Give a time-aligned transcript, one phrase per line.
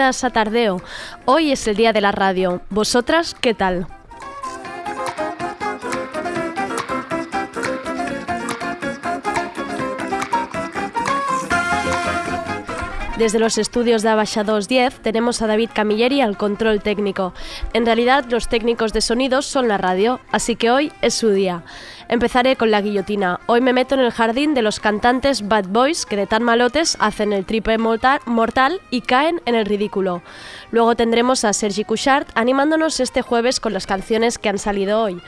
[0.00, 0.80] A Tardeo.
[1.26, 2.62] Hoy es el día de la radio.
[2.70, 3.86] ¿Vosotras qué tal?
[13.18, 17.34] Desde los estudios de Abasha 210 tenemos a David Camilleri al control técnico.
[17.74, 21.62] En realidad los técnicos de sonidos son la radio, así que hoy es su día.
[22.08, 23.40] Empezaré con la guillotina.
[23.46, 26.98] Hoy me meto en el jardín de los cantantes Bad Boys que de tan malotes
[27.00, 30.22] hacen el triple mortal y caen en el ridículo.
[30.70, 35.22] Luego tendremos a Sergi Couchard animándonos este jueves con las canciones que han salido hoy.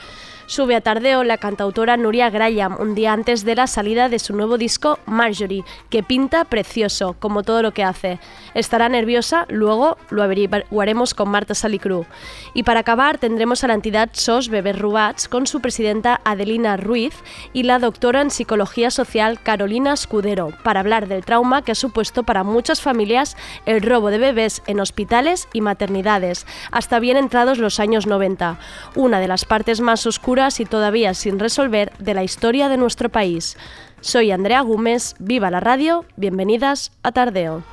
[0.47, 4.35] Sube a tardeo la cantautora Nuria Graham un día antes de la salida de su
[4.35, 8.19] nuevo disco Marjorie, que pinta precioso, como todo lo que hace.
[8.53, 12.05] Estará nerviosa, luego lo averiguaremos con Marta Salicru.
[12.53, 17.15] Y para acabar tendremos a la entidad SOS Bebés Rubats con su presidenta Adelina Ruiz
[17.51, 22.21] y la doctora en psicología social Carolina Escudero para hablar del trauma que ha supuesto
[22.21, 27.79] para muchas familias el robo de bebés en hospitales y maternidades, hasta bien entrados los
[27.79, 28.59] años 90,
[28.93, 33.07] una de las partes más oscuras y todavía sin resolver de la historia de nuestro
[33.07, 33.55] país.
[34.01, 37.63] Soy Andrea Gómez, viva la radio, bienvenidas a Tardeo.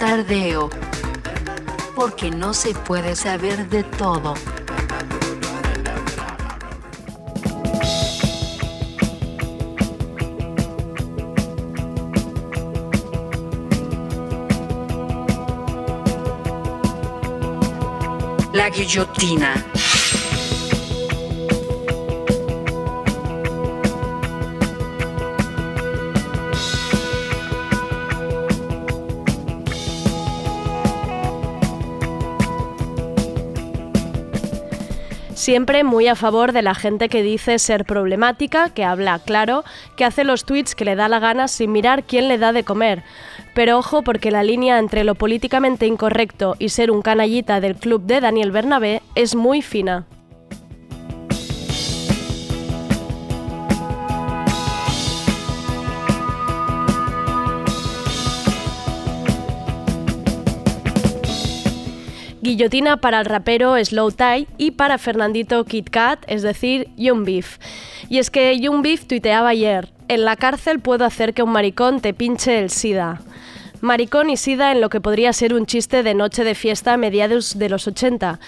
[0.00, 0.68] Tardeo,
[1.94, 4.34] porque no se puede saber de todo.
[18.58, 19.54] La guillotina.
[35.34, 39.62] Siempre muy a favor de la gente que dice ser problemática, que habla claro,
[39.96, 42.64] que hace los tweets que le da la gana sin mirar quién le da de
[42.64, 43.04] comer.
[43.58, 48.02] Pero ojo porque la línea entre lo políticamente incorrecto y ser un canallita del club
[48.02, 50.06] de Daniel Bernabé es muy fina.
[62.48, 67.58] Guillotina para el rapero Slow Tie y para Fernandito Kit Kat, es decir, Young Beef.
[68.08, 72.00] Y es que Young Beef tuiteaba ayer, en la cárcel puedo hacer que un maricón
[72.00, 73.20] te pinche el SIDA.
[73.80, 76.96] Maricón y Sida en lo que podría ser un chiste de noche de fiesta a
[76.96, 78.40] mediados de los 80.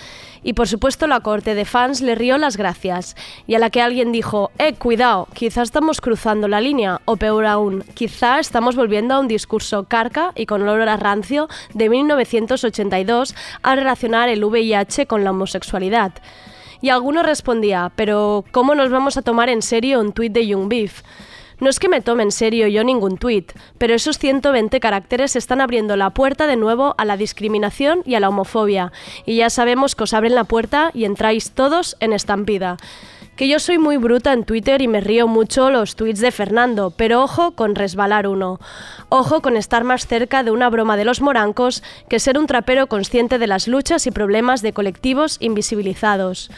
[0.43, 3.15] Y por supuesto la corte de fans le rió las gracias,
[3.47, 7.47] y a la que alguien dijo, eh, cuidado, quizá estamos cruzando la línea, o peor
[7.47, 13.35] aún, quizá estamos volviendo a un discurso carca y con olor a rancio de 1982
[13.63, 16.13] al relacionar el VIH con la homosexualidad.
[16.81, 20.69] Y alguno respondía, pero ¿cómo nos vamos a tomar en serio un tuit de Young
[20.69, 21.03] Beef?
[21.61, 25.61] No es que me tome en serio yo ningún tuit, pero esos 120 caracteres están
[25.61, 28.93] abriendo la puerta de nuevo a la discriminación y a la homofobia,
[29.27, 32.79] y ya sabemos que os abren la puerta y entráis todos en estampida
[33.41, 36.93] que yo soy muy bruta en Twitter y me río mucho los tweets de Fernando,
[36.95, 38.61] pero ojo con resbalar uno.
[39.09, 42.87] Ojo con estar más cerca de una broma de los morancos que ser un trapero
[42.87, 46.51] consciente de las luchas y problemas de colectivos invisibilizados.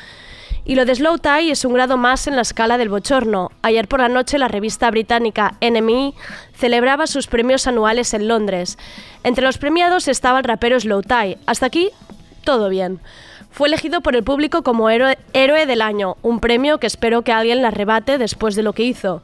[0.64, 3.50] Y lo de Slow Tie es un grado más en la escala del bochorno.
[3.62, 6.14] Ayer por la noche la revista británica NME
[6.54, 8.78] celebraba sus premios anuales en Londres.
[9.24, 11.38] Entre los premiados estaba el rapero Slow Tie.
[11.46, 11.90] Hasta aquí,
[12.44, 13.00] todo bien.
[13.50, 17.32] Fue elegido por el público como héroe, héroe del año, un premio que espero que
[17.32, 19.20] alguien la arrebate después de lo que hizo.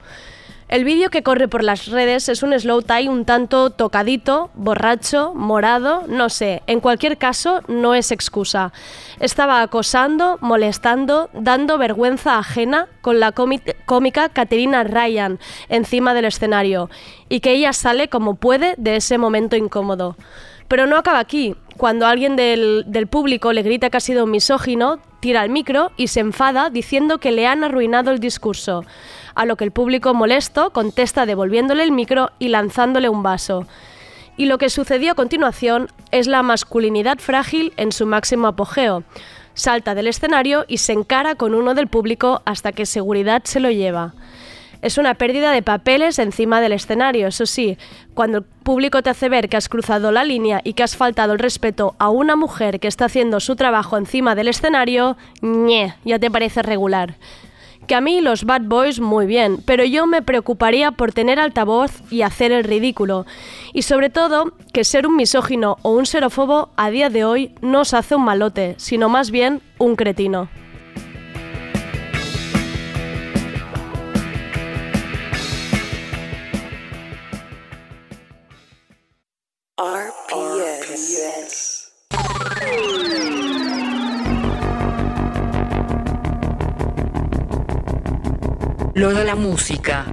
[0.69, 5.32] El vídeo que corre por las redes es un slow tie un tanto tocadito, borracho,
[5.35, 8.75] morado, no sé, en cualquier caso no es excusa.
[9.19, 15.38] Estaba acosando, molestando, dando vergüenza ajena con la cómica Caterina Ryan
[15.70, 16.91] encima del escenario
[17.31, 20.17] y que ella sale como puede de ese momento incómodo.
[20.69, 21.56] Pero no acaba aquí.
[21.79, 26.09] Cuando alguien del, público le grita que ha sido un misógino, tira el micro y
[26.09, 28.85] se enfada diciendo que le han arruinado el discurso,
[29.38, 33.67] a lo que el público molesto contesta devolviéndole el micro y lanzándole un vaso.
[34.37, 39.05] Y lo que sucedió a continuación es la masculinidad frágil en su máximo apogeo.
[39.55, 43.70] Salta del escenario y se encara con uno del público hasta que seguridad se lo
[43.70, 44.14] lleva.
[44.82, 47.79] Es una pérdida de papeles encima del escenario, eso sí,
[48.14, 51.32] cuando el público te hace ver que has cruzado la línea y que has faltado
[51.32, 56.19] el respeto a una mujer que está haciendo su trabajo encima del escenario, ñe, ya
[56.19, 57.17] te parece regular.
[57.88, 62.02] Que a mí los bad boys muy bien, pero yo me preocuparía por tener altavoz
[62.11, 63.25] y hacer el ridículo.
[63.73, 67.81] Y sobre todo, que ser un misógino o un xerófobo a día de hoy no
[67.81, 70.50] os hace un malote, sino más bien un cretino.
[88.99, 90.06] Lo de la música.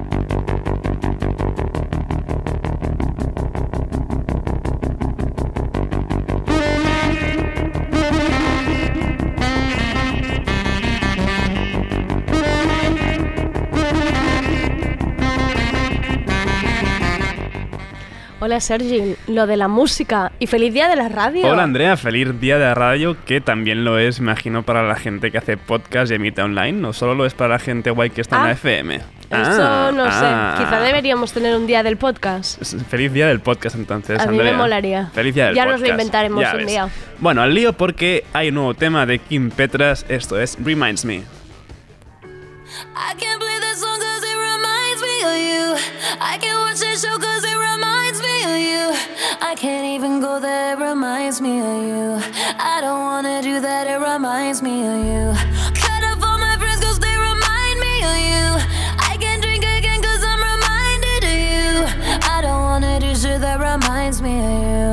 [18.46, 21.48] Hola Sergi, lo de la música y feliz día de la radio.
[21.48, 25.32] Hola Andrea, feliz día de la radio, que también lo es, imagino, para la gente
[25.32, 28.22] que hace podcast y emite online, no solo lo es para la gente guay que
[28.22, 28.96] está en Ah, la FM.
[28.98, 30.54] Eso Ah, no ah.
[30.60, 32.62] sé, quizá deberíamos tener un día del podcast.
[32.88, 35.08] Feliz día del podcast entonces, A mí me molaría.
[35.12, 35.80] Feliz día del Ya podcast.
[35.82, 36.68] nos lo inventaremos Ya un ves.
[36.68, 36.90] día.
[37.18, 41.16] Bueno, al lío porque hay un nuevo tema de Kim Petras, esto es Reminds Me.
[41.16, 41.24] I
[43.18, 45.76] can't play that song cause it reminds me of you.
[46.22, 47.44] I can't watch that show cause
[49.42, 52.08] I can't even go there, it reminds me of you.
[52.60, 55.24] I don't wanna do that, it reminds me of you.
[55.74, 58.46] Cut off all my friends cause they remind me of you.
[59.10, 61.70] I can't drink again cause I'm reminded of you.
[62.36, 64.90] I don't wanna do shit that reminds me of you.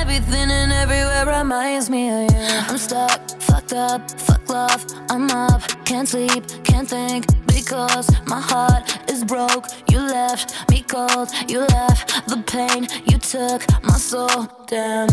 [0.00, 2.46] Everything and everywhere reminds me of you.
[2.68, 4.02] I'm stuck, fucked up,
[4.48, 4.84] love.
[5.10, 9.66] I'm up, can't sleep, can't think because my heart is broke.
[9.88, 15.08] You left me cold, you left the pain you took my soul down.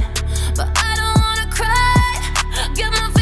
[0.56, 2.74] But I don't wanna cry.
[2.76, 3.19] Get my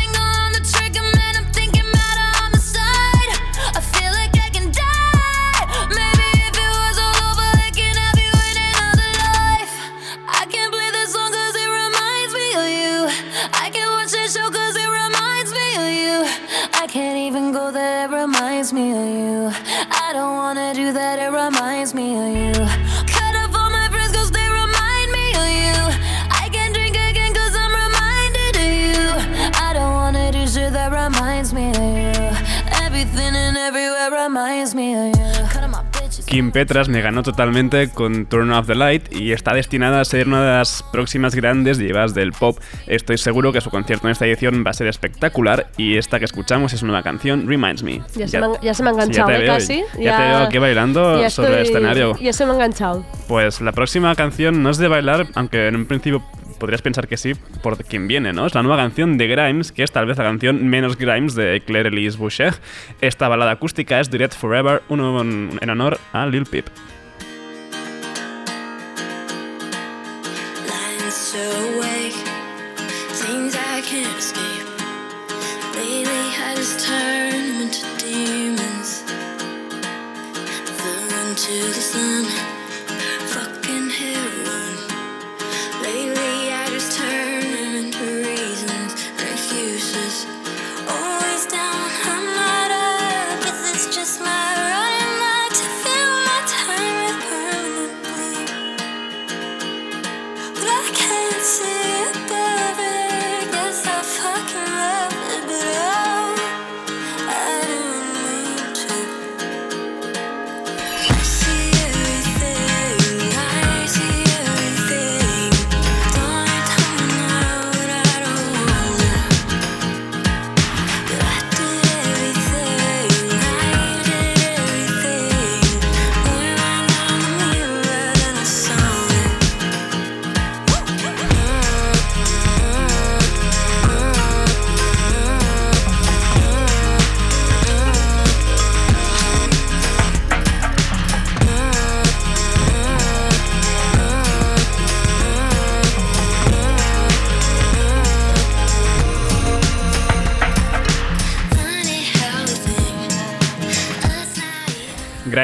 [36.38, 40.28] Kim Petras me ganó totalmente con Turn Off the Light y está destinada a ser
[40.28, 42.60] una de las próximas grandes divas del pop.
[42.86, 46.26] Estoy seguro que su concierto en esta edición va a ser espectacular y esta que
[46.26, 48.04] escuchamos es una canción, Reminds Me.
[48.16, 49.40] Ya, se, me, han- ya se me ha sí, enganchado, ya ¿eh?
[49.40, 49.84] veo, Casi.
[50.00, 52.16] Ya, te veo aquí bailando sobre el escenario.
[52.20, 53.04] Ya se me ha enganchado.
[53.28, 56.22] Pues la próxima canción no es de bailar, aunque en un principio
[56.58, 58.46] podrías pensar que sí, por quien viene, ¿no?
[58.46, 61.62] Es la nueva canción de Grimes, que es tal vez la canción menos Grimes de
[61.66, 62.56] Claire Elise Boucher.
[63.02, 66.68] Esta balada acústica es Duret Forever, uno en honor a Lil Peep.
[71.10, 72.28] So awake,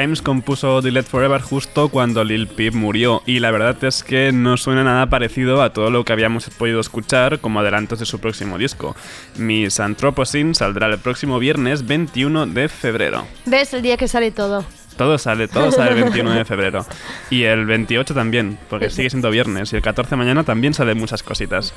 [0.04, 4.58] Grimes compuso Delete Forever justo cuando Lil Peep murió y la verdad es que no
[4.58, 8.58] suena nada parecido a todo lo que habíamos podido escuchar como adelantos de su próximo
[8.58, 8.94] disco.
[9.38, 13.26] Miss Anthropocene saldrá el próximo viernes 21 de febrero.
[13.46, 14.66] ¿Ves el día que sale todo?
[14.98, 16.84] Todo sale, todo sale el 21 de febrero.
[17.30, 19.72] Y el 28 también, porque sigue siendo viernes.
[19.72, 21.72] Y el 14 de mañana también salen muchas cositas.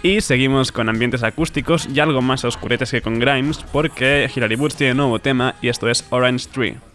[0.00, 4.76] Y seguimos con ambientes acústicos y algo más oscuretes que con Grimes, porque Hilary Woods
[4.76, 6.93] tiene nuevo tema y esto es Orange Tree.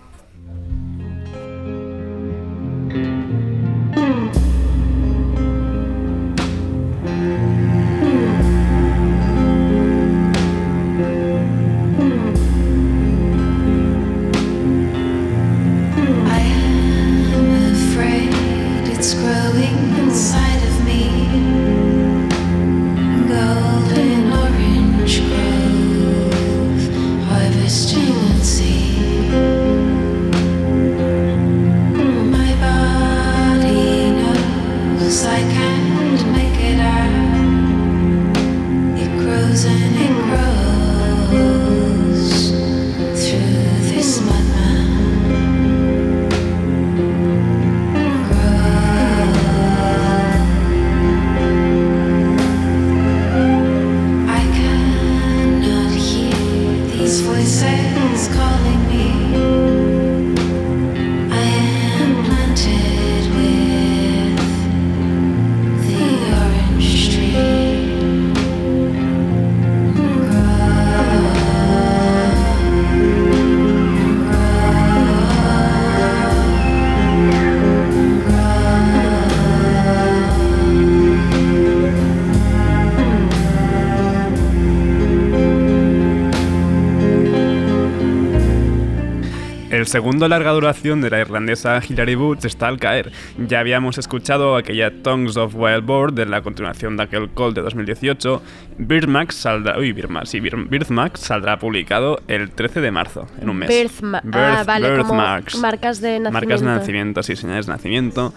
[89.89, 93.11] Segundo larga duración de la irlandesa Hilary Woods está al caer.
[93.47, 97.61] Ya habíamos escuchado aquella Tongues of Wild Boar de la continuación de aquel Call de
[97.61, 98.41] 2018.
[98.77, 103.57] Birdmax saldrá, uy, Birdmax, sí, Bir- Birdmax saldrá publicado el 13 de marzo, en un
[103.57, 103.69] mes.
[103.69, 106.65] Birthma- ah, vale, como marcas de Marcas de nacimiento.
[106.65, 108.33] nacimiento, sí, señales de nacimiento.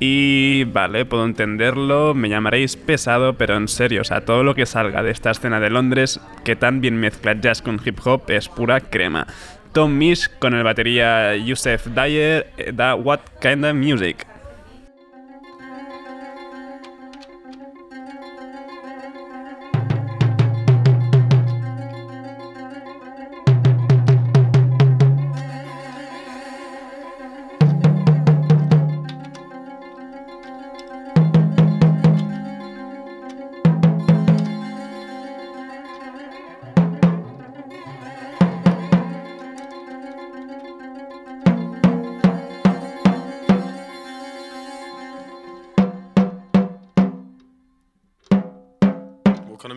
[0.00, 4.64] Y vale, puedo entenderlo, me llamaréis pesado, pero en serio, o sea, todo lo que
[4.64, 8.48] salga de esta escena de Londres, que tan bien mezcla jazz con hip hop, es
[8.48, 9.26] pura crema.
[9.78, 13.74] Tom Misch con el batería Yusef Dyer eh, da What Kind of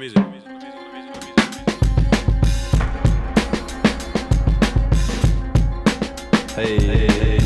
[0.02, 0.18] music.
[6.56, 6.80] hey.
[6.80, 7.41] hey, hey.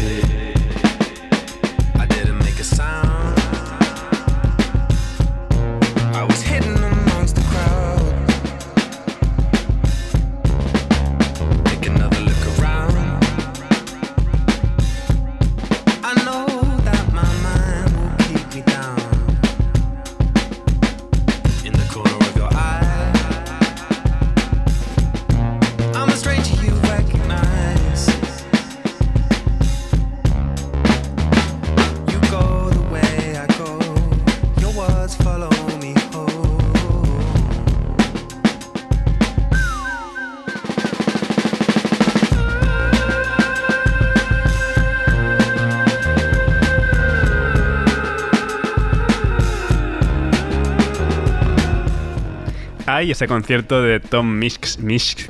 [52.95, 55.27] Hay ese concierto de Tom Misch, Misch,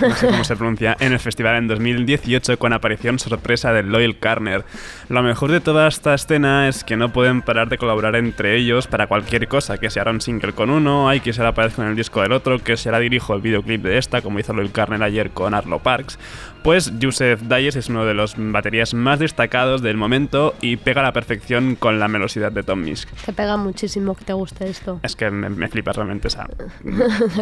[0.00, 4.18] no sé cómo se pronuncia, en el festival en 2018 con aparición sorpresa de Loyal
[4.18, 4.64] Carner.
[5.08, 8.86] Lo mejor de toda esta escena es que no pueden parar de colaborar entre ellos
[8.86, 11.88] para cualquier cosa, que se hará un single con uno, hay que se aparezca en
[11.88, 14.70] el disco del otro, que se hará dirijo el videoclip de esta, como hizo Loyal
[14.70, 16.18] Carner ayer con Arlo Parks.
[16.62, 21.04] Pues Joseph Dyes es uno de los baterías más destacados del momento y pega a
[21.04, 23.06] la perfección con la velocidad de Tom Misch.
[23.24, 25.00] Te pega muchísimo que te guste esto.
[25.02, 26.46] Es que me, me flipa realmente esa.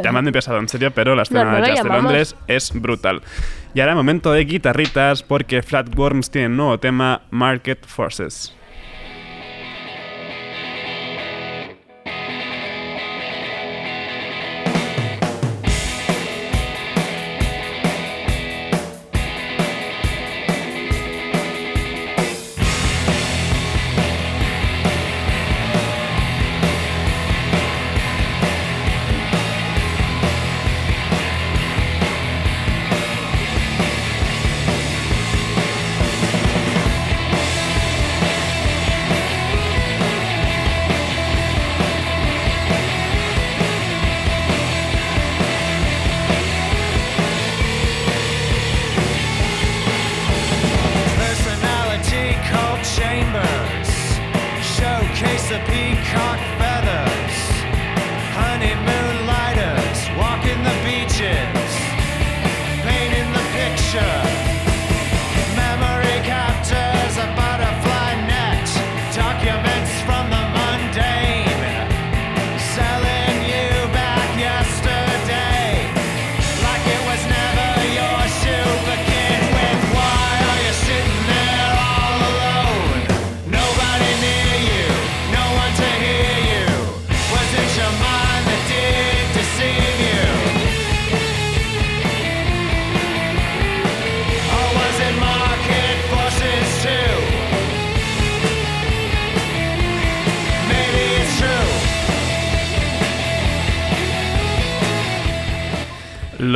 [0.04, 1.88] Llamando pesado en serio, pero la escena No, no de jazz de.
[1.88, 3.22] Londres es brutal.
[3.76, 8.56] Y ahora momento de guitarritas porque Flatworms tiene un nuevo tema, Market Forces.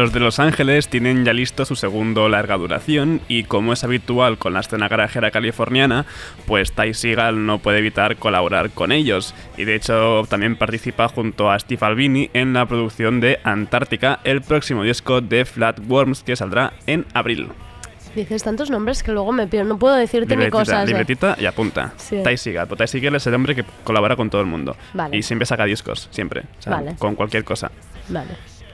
[0.01, 4.39] Los de Los Ángeles tienen ya listo su segundo larga duración y como es habitual
[4.39, 6.07] con la escena garajera californiana,
[6.47, 11.51] pues Ty Seagal no puede evitar colaborar con ellos y de hecho también participa junto
[11.51, 16.73] a Steve Albini en la producción de Antártica, el próximo disco de Flatworms que saldrá
[16.87, 17.49] en abril.
[18.15, 19.69] Dices tantos nombres que luego me pierdo.
[19.69, 20.85] No puedo decirte ni Libretita, cosas.
[20.85, 20.87] eh.
[20.87, 21.93] libretita y apunta.
[21.99, 22.23] Sí.
[22.25, 22.69] Ty Seagal.
[22.69, 24.77] Pues Ty Seagal es el hombre que colabora con todo el mundo.
[24.95, 25.19] Vale.
[25.19, 26.45] Y siempre saca discos, siempre.
[26.59, 26.97] O sea, Vale.
[26.99, 27.71] Con cualquier cosa.
[28.09, 28.31] Vale.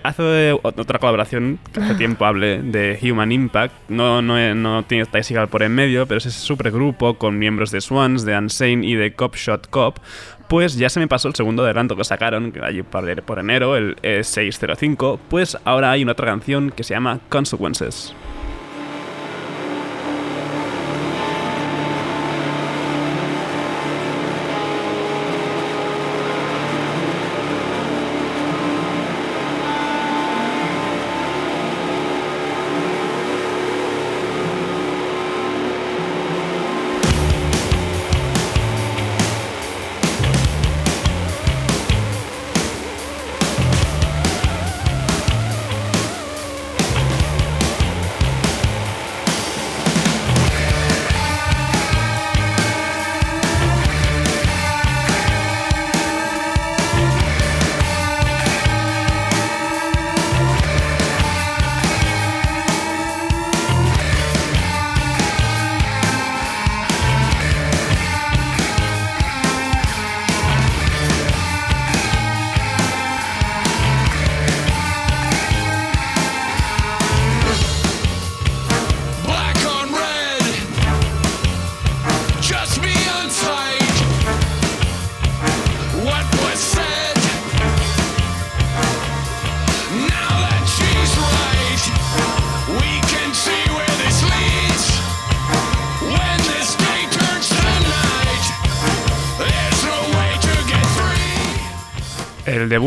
[0.06, 3.74] Hace ot- otra colaboración que hace tiempo hablé de Human Impact.
[3.88, 7.80] No, no, no tiene Ty por en medio, pero es ese supergrupo con miembros de
[7.80, 9.98] Swans, de Unsane y de Cop Shot Cop.
[10.48, 13.96] Pues ya se me pasó el segundo adelanto que sacaron, que allí por, enero, el
[13.96, 15.18] E605.
[15.28, 18.14] Pues ahora hay una otra canción que se llama Consequences.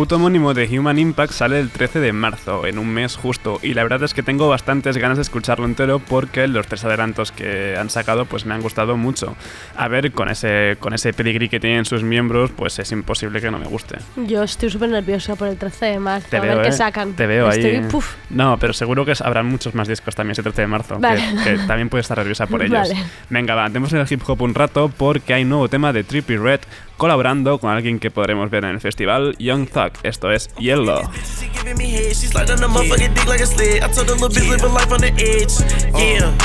[0.09, 3.73] Debut homónimo de Human Impact sale el 13 de marzo, en un mes justo, y
[3.75, 7.75] la verdad es que tengo bastantes ganas de escucharlo entero porque los tres adelantos que
[7.77, 9.35] han sacado pues me han gustado mucho.
[9.77, 13.51] A ver, con ese, con ese pedigrí que tienen sus miembros, pues es imposible que
[13.51, 13.97] no me guste.
[14.15, 16.27] Yo estoy súper nerviosa por el 13 de marzo.
[16.29, 16.73] Te a veo, ver qué ¿eh?
[16.73, 17.13] sacan.
[17.13, 17.81] Te veo Estoy, ahí.
[17.89, 18.15] puf.
[18.31, 21.23] No, pero seguro que habrán muchos más discos también ese 13 de marzo, que- Vale.
[21.43, 22.89] que, también puedes estar nerviosa por ellos.
[22.89, 22.95] Vale.
[23.29, 26.61] Venga, va, en el hip hop un rato porque hay nuevo tema de Trippy Red
[26.99, 29.93] colaborando con alguien que podremos ver en el festival, Young Thug.
[30.03, 31.09] Esto es Yellow.
[31.39, 33.81] She giving me head, she slide on the motherfucking dick like a sled.
[33.81, 35.55] I told her little bitch live a life on the edge.
[35.95, 36.35] Yeah.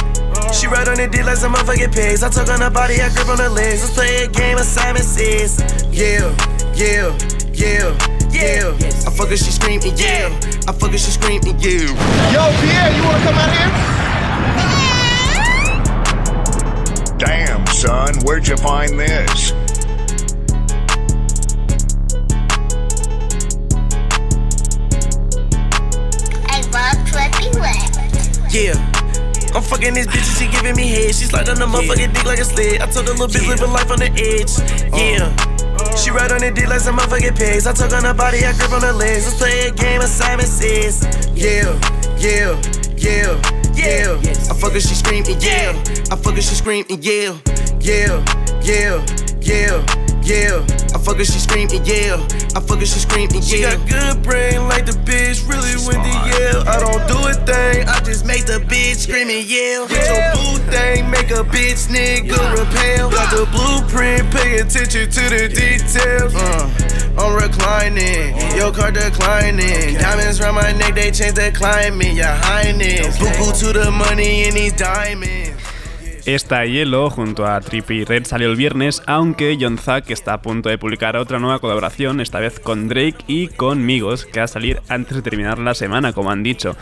[0.52, 2.22] She ride on the dick like some motherfucking pigs.
[2.22, 3.82] I talk on her body, I grip on her legs.
[3.82, 5.58] Let's play a game of Simon Says.
[5.90, 6.30] Yeah,
[6.72, 7.10] yeah,
[7.52, 7.90] yeah,
[8.30, 8.70] yeah.
[9.04, 10.30] I fuck her, she scream and yeah.
[10.68, 11.90] I fuck her, she scream and yeah.
[12.30, 13.70] Yo, Pierre, you wanna come out here?
[17.18, 19.52] Damn, son, where'd you find this?
[28.50, 28.74] Yeah.
[29.54, 31.14] I'm fucking this bitch and she giving me head.
[31.14, 32.82] She slide on the motherfucking dick like a sled.
[32.82, 34.50] I told her little bitch live a life on the edge.
[34.90, 34.96] Uh.
[34.96, 35.54] Yeah.
[35.96, 37.66] She ride on the dick like some motherfucking pigs.
[37.66, 39.26] I talk on her body, I grip on her legs.
[39.26, 41.06] Let's play a game of Simon Says.
[41.34, 41.70] Yeah,
[42.18, 42.58] yeah,
[42.98, 43.38] yeah,
[43.74, 44.18] yeah.
[44.50, 45.70] I fuck her, she scream and yeah.
[46.10, 47.40] I fuck her, she scream and yell.
[47.80, 48.22] Yeah,
[48.62, 49.04] yeah,
[49.40, 50.64] yeah, yeah.
[50.94, 52.16] I fuck her, she scream and yeah.
[52.56, 53.44] I fuck her, she scream and yeah.
[53.44, 56.68] She got good brain like the bitch really went to yell.
[56.68, 59.86] I don't do a thing, I just make the bitch scream and yell.
[59.86, 63.10] Get your boo thing, make a bitch nigga repel.
[63.10, 66.34] Got the blueprint, pay attention to the details.
[66.34, 66.70] Uh,
[67.16, 69.94] I'm reclining, your car declining.
[69.94, 72.14] Diamonds around my neck, they change the climate.
[72.14, 75.53] Your highness, boo to the money in these diamonds.
[76.26, 80.70] Esta Hielo junto a Trippy Red salió el viernes, aunque John Zack está a punto
[80.70, 84.48] de publicar otra nueva colaboración, esta vez con Drake y con Migos, que va a
[84.48, 86.76] salir antes de terminar la semana, como han dicho.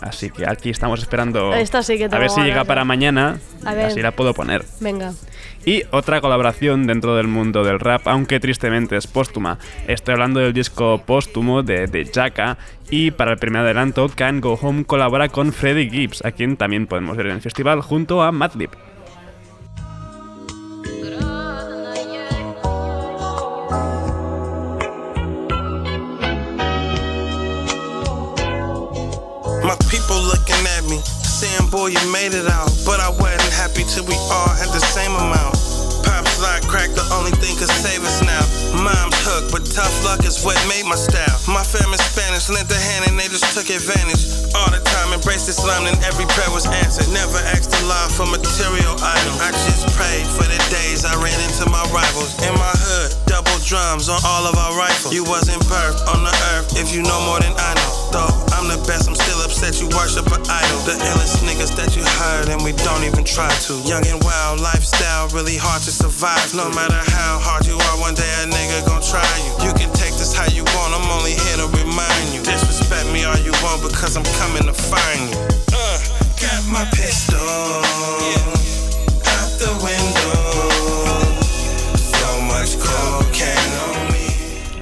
[0.00, 2.86] Así que aquí estamos esperando Esta sí que a ver si llega para ¿eh?
[2.86, 3.86] mañana, A ver.
[3.86, 4.64] así la puedo poner.
[4.80, 5.12] Venga.
[5.64, 9.58] Y otra colaboración dentro del mundo del rap, aunque tristemente es póstuma.
[9.86, 12.58] Estoy hablando del disco póstumo de, de Jaka
[12.90, 16.86] y para el primer adelanto, Can Go Home colabora con Freddie Gibbs, a quien también
[16.86, 18.70] podemos ver en el festival junto a Madlib.
[31.70, 32.66] Boy, you made it out.
[32.84, 35.54] But I wasn't happy till we all had the same amount.
[36.02, 38.38] Pops like crack, the only thing could save us now.
[38.78, 41.34] Mom's hooked, but tough luck is what made my style.
[41.50, 44.22] My family's Spanish, lent a hand and they just took advantage.
[44.54, 47.10] All the time, embraced Islam, and every prayer was answered.
[47.10, 49.38] Never asked Allah for material items.
[49.42, 52.38] I just prayed for the days I ran into my rivals.
[52.46, 55.10] In my hood, double drums on all of our rifles.
[55.10, 57.92] You wasn't birthed on the earth if you know more than I know.
[58.14, 60.78] Though I'm the best, I'm still upset you worship an idol.
[60.86, 63.74] The illest niggas that you heard, and we don't even try to.
[63.86, 66.42] Young and wild lifestyle, really hard to survive.
[66.60, 69.52] No matter how hard you are, one day nigga gon' try you.
[69.64, 72.42] You can take this how you want, I'm only here to remind you.
[72.44, 75.40] Disrespect me all you want because I'm coming to find you.
[75.72, 75.96] Uh,
[76.68, 78.60] my pistol the.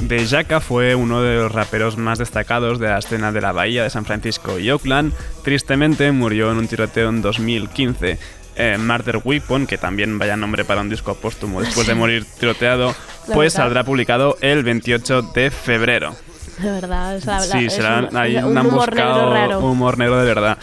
[0.08, 3.82] De Jacka fue uno de los raperos más destacados de la escena de la Bahía
[3.82, 5.12] de San Francisco y Oakland.
[5.44, 8.18] Tristemente murió en un tiroteo en 2015.
[8.58, 12.88] Eh, Murder Weapon, que también vaya nombre para un disco póstumo después de morir tiroteado,
[13.28, 13.64] La pues verdad.
[13.66, 16.16] saldrá publicado el 28 de febrero.
[16.58, 19.60] De verdad, es la, Sí, es será un, ahí un un humor negro raro.
[19.60, 20.58] humor negro de verdad.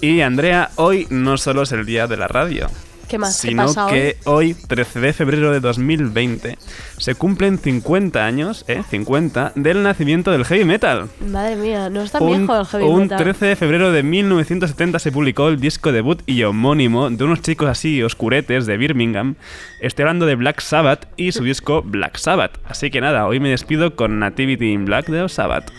[0.00, 2.68] Y Andrea, hoy no solo es el día de la radio,
[3.12, 3.42] ¿Qué más?
[3.42, 3.90] ¿Qué sino hoy?
[3.90, 6.56] que hoy, 13 de febrero de 2020,
[6.96, 8.82] se cumplen 50 años, ¿eh?
[8.88, 11.10] 50, del nacimiento del heavy metal.
[11.20, 13.18] Madre mía, no es tan Un, viejo el heavy un metal.
[13.18, 17.68] 13 de febrero de 1970 se publicó el disco debut y homónimo de unos chicos
[17.68, 19.34] así oscuretes de Birmingham.
[19.82, 22.60] Estoy hablando de Black Sabbath y su disco Black Sabbath.
[22.64, 25.70] Así que nada, hoy me despido con Nativity in Black de Sabbath.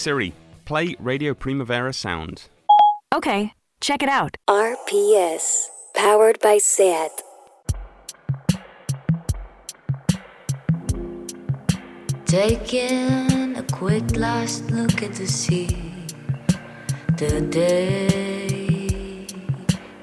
[0.00, 0.32] Siri,
[0.64, 2.44] play Radio Primavera Sound.
[3.14, 4.38] Okay, check it out.
[4.48, 7.10] RPS, powered by SAT.
[12.24, 15.76] Taking a quick last look at the sea.
[17.18, 19.26] The day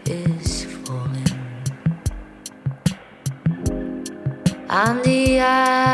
[0.05, 1.39] is falling.
[4.69, 5.86] And the island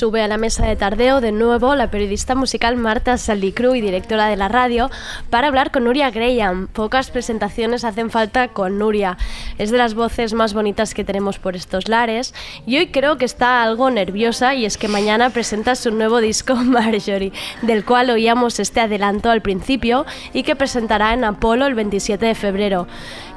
[0.00, 4.28] Sube a la mesa de tardeo de nuevo la periodista musical Marta Saldicru y directora
[4.28, 4.88] de la radio
[5.28, 6.68] para hablar con Nuria Graham.
[6.68, 9.18] Pocas presentaciones hacen falta con Nuria.
[9.58, 12.32] Es de las voces más bonitas que tenemos por estos lares
[12.66, 16.54] y hoy creo que está algo nerviosa y es que mañana presenta su nuevo disco
[16.64, 22.24] Marjorie, del cual oíamos este adelanto al principio y que presentará en Apolo el 27
[22.24, 22.86] de febrero.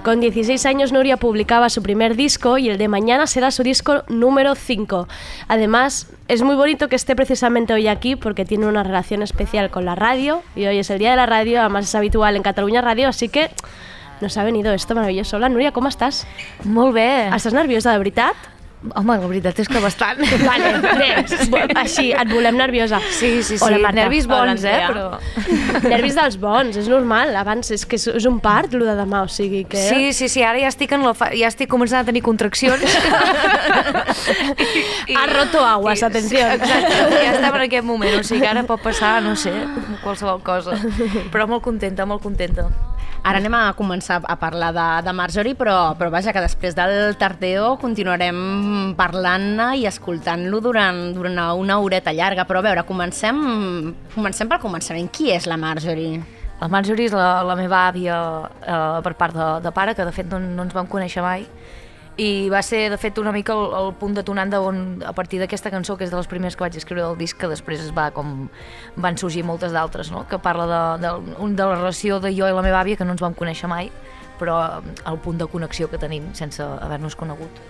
[0.04, 4.04] Con 16 años Nuria publicaba su primer disco y el de mañana será su disco
[4.10, 5.08] número 5.
[5.48, 9.86] Además, es muy bonito que esté precisamente hoy aquí porque tiene una relación especial con
[9.86, 12.82] la radio y hoy es el día de la radio, además es habitual en Cataluña
[12.82, 13.50] Radio, así que
[14.20, 15.38] nos ha venido esto maravilloso.
[15.38, 16.26] Hola Núria, com estàs?
[16.68, 17.30] Molt bé.
[17.32, 18.53] Estàs nerviosa de veritat?
[19.00, 20.20] Home, la veritat és que bastant.
[20.50, 21.10] Vale, bé,
[21.80, 23.00] així, et volem nerviosa.
[23.16, 23.64] Sí, sí, sí.
[23.64, 24.02] Hola, Marta.
[24.02, 24.88] Nervis bons, Hola, eh?
[24.92, 25.06] Però...
[25.94, 27.32] Nervis dels bons, és normal.
[27.40, 29.80] Abans és que és- un part, el de demà, o sigui que...
[29.80, 31.30] Sí, sí, sí, ara ja estic, en la fa...
[31.32, 32.84] ja estic començant a tenir contraccions.
[35.14, 36.40] Ha roto aguas, atenció.
[36.40, 39.52] Exacte, ja estem en aquest moment, o sigui que ara pot passar, no sé,
[40.04, 40.76] qualsevol cosa.
[41.34, 42.68] Però molt contenta, molt contenta.
[43.24, 47.16] Ara anem a començar a parlar de, de Marjorie, però, però vaja, que després del
[47.16, 52.44] Tardeo continuarem parlant-ne i escoltant-lo durant, durant una horeta llarga.
[52.50, 53.40] Però a veure, comencem,
[54.12, 55.08] comencem pel començament.
[55.16, 56.20] Qui és la Marjorie?
[56.60, 58.20] La Marjorie és la, la meva àvia
[58.60, 61.48] eh, per part de, de pare, que de fet no, no ens vam conèixer mai,
[62.18, 65.40] i va ser, de fet, una mica el, el punt detonant de on, a partir
[65.42, 67.94] d'aquesta cançó, que és de les primeres que vaig escriure del disc, que després es
[67.96, 68.50] va com
[69.02, 70.28] van sorgir moltes d'altres, no?
[70.30, 73.18] que parla de, de, de la relació de jo i la meva àvia, que no
[73.18, 73.90] ens vam conèixer mai,
[74.38, 77.64] però eh, el punt de connexió que tenim sense haver-nos conegut.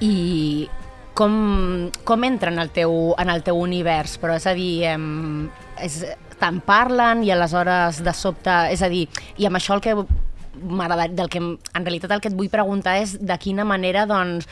[0.00, 0.68] I
[1.14, 4.16] com, com entra en el, teu, en el teu univers?
[4.22, 5.50] Però és a dir, em,
[5.84, 6.00] és,
[6.40, 8.54] te'n parlen i aleshores de sobte...
[8.72, 9.96] És a dir, i amb això el que
[10.62, 14.48] del que en realitat el que et vull preguntar és de quina manera doncs,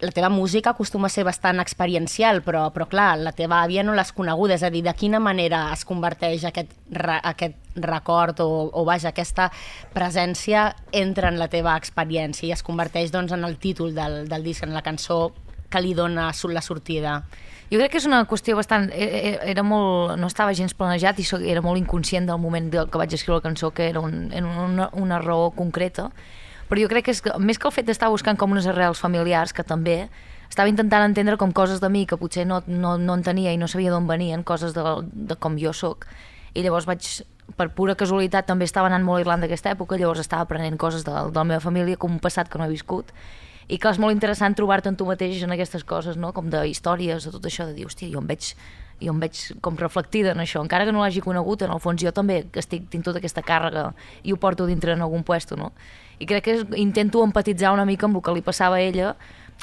[0.00, 3.94] la teva música acostuma a ser bastant experiencial, però, però clar, la teva àvia no
[3.96, 8.84] l'has coneguda, és a dir, de quina manera es converteix aquest, aquest record o, o
[8.86, 9.50] vaja, aquesta
[9.94, 14.46] presència entra en la teva experiència i es converteix doncs, en el títol del, del
[14.46, 15.32] disc, en la cançó
[15.72, 17.22] que li dona la sortida.
[17.72, 18.90] Jo crec que és una qüestió bastant...
[18.92, 23.00] e- e- Era molt, no estava gens planejat i era molt inconscient del moment que
[23.00, 26.10] vaig escriure la cançó, que era, un, una, una raó concreta.
[26.68, 29.00] Però jo crec que, és, que més que el fet d'estar buscant com unes arrels
[29.00, 30.08] familiars, que també
[30.50, 33.68] estava intentant entendre com coses de mi que potser no, no, no entenia i no
[33.68, 34.82] sabia d'on venien, coses de,
[35.32, 36.04] de com jo sóc.
[36.52, 37.08] I llavors vaig,
[37.56, 41.04] per pura casualitat, també estava anant molt a Irlanda aquesta època, llavors estava aprenent coses
[41.08, 43.12] de, de la meva família, com un passat que no he viscut.
[43.68, 46.32] I clar, és molt interessant trobar-te en tu mateix en aquestes coses, no?
[46.32, 48.52] com de històries, de tot això, de dir, hòstia, jo em veig,
[49.02, 52.02] jo em veig com reflectida en això, encara que no l'hagi conegut, en el fons
[52.02, 53.90] jo també estic, tinc tota aquesta càrrega
[54.22, 55.72] i ho porto dintre en algun puesto, no?
[56.18, 59.14] I crec que intento empatitzar una mica amb el que li passava a ella,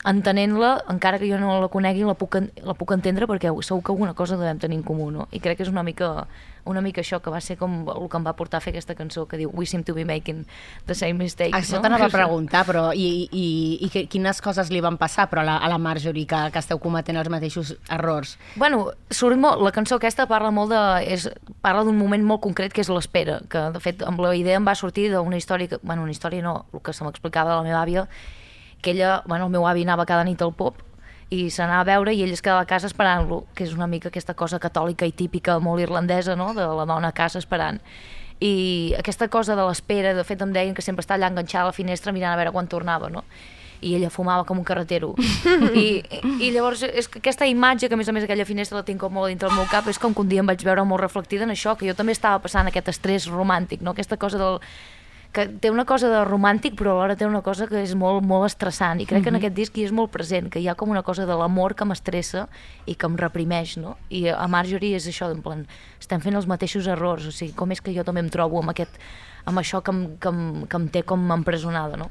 [0.06, 3.92] entenent-la, encara que jo no la conegui, la puc, la puc entendre perquè segur que
[3.92, 5.28] alguna cosa devem tenir en comú, no?
[5.36, 6.26] I crec que és una mica,
[6.70, 8.96] una mica això que va ser com el que em va portar a fer aquesta
[8.96, 10.46] cançó que diu We seem to be making
[10.88, 11.82] the same mistakes, Això no?
[11.84, 13.46] t'anava a preguntar, però i, i,
[13.86, 16.60] i que- quines coses li van passar però a la, a la Marjorie que, que
[16.64, 18.38] esteu cometent els mateixos errors?
[18.56, 20.82] Bueno, surt molt, la cançó aquesta parla molt de...
[21.12, 21.28] És,
[21.62, 24.68] parla d'un moment molt concret que és l'espera, que de fet amb la idea em
[24.68, 27.68] va sortir d'una història, que, bueno, una història no, el que se m'explicava de la
[27.68, 28.08] meva àvia,
[28.82, 30.82] que ella, bueno, el meu avi anava cada nit al pop
[31.30, 34.10] i s'anava a veure i ell es quedava a casa esperant-lo, que és una mica
[34.10, 37.78] aquesta cosa catòlica i típica molt irlandesa, no?, de la dona a casa esperant.
[38.40, 41.72] I aquesta cosa de l'espera, de fet em deien que sempre està allà enganxada a
[41.74, 43.26] la finestra mirant a veure quan tornava, no?
[43.82, 45.14] i ella fumava com un carretero.
[45.74, 46.02] I,
[46.44, 49.00] I llavors és que aquesta imatge, que a més a més aquella finestra la tinc
[49.02, 51.04] com molt dintre del meu cap, és com que un dia em vaig veure molt
[51.04, 53.96] reflectida en això, que jo també estava passant aquest estrès romàntic, no?
[53.96, 54.60] aquesta cosa del
[55.32, 58.48] que té una cosa de romàntic però alhora té una cosa que és molt, molt
[58.48, 59.42] estressant i crec que en Mhm.
[59.44, 61.86] aquest disc hi és molt present que hi ha com una cosa de l'amor que
[61.86, 62.48] m'estressa
[62.88, 63.98] i que em reprimeix, no?
[64.10, 65.68] I a Marjorie és això, en plan,
[66.00, 68.72] estem fent els mateixos errors, o sigui, com és que jo també em trobo amb,
[68.72, 68.90] aquest,
[69.46, 72.10] amb això que em, que em, que em té com empresonada, no?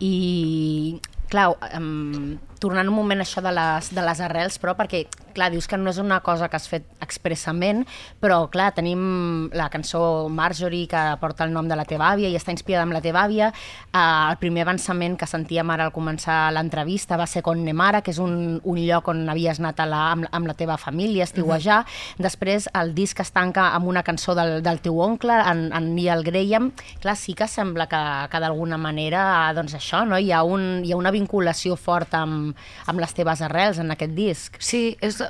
[0.00, 5.06] I, clar, um, tornant un moment a això de les, de les arrels, però perquè,
[5.38, 7.84] clar, dius que no és una cosa que has fet expressament,
[8.20, 12.36] però, clar, tenim la cançó Marjorie, que porta el nom de la teva àvia i
[12.38, 13.52] està inspirada en la teva àvia.
[13.92, 18.10] Uh, el primer avançament que sentíem ara al començar l'entrevista va ser con Nemara, que
[18.14, 21.84] és un, un lloc on havies anat a la, amb, amb la teva família, estiuejar.
[22.18, 26.24] Després, el disc es tanca amb una cançó del, del teu oncle, en, en Neil
[26.26, 26.72] Graham.
[27.02, 29.22] Clar, sí que sembla que, que d'alguna manera,
[29.54, 30.18] doncs això, no?
[30.18, 32.58] hi, ha un, hi ha una vinculació forta amb,
[32.90, 34.58] amb les teves arrels en aquest disc.
[34.58, 35.20] Sí, és,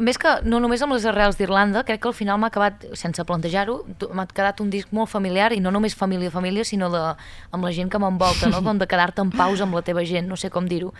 [0.00, 3.24] més que no només amb les arrels d'Irlanda, crec que al final m'ha acabat, sense
[3.24, 3.80] plantejar-ho,
[4.14, 7.02] m'ha quedat un disc molt familiar i no només família-família, sinó de,
[7.52, 8.62] amb la gent que m'envolta, no?
[8.62, 10.92] de quedar-te en pausa amb la teva gent, no sé com dir-ho.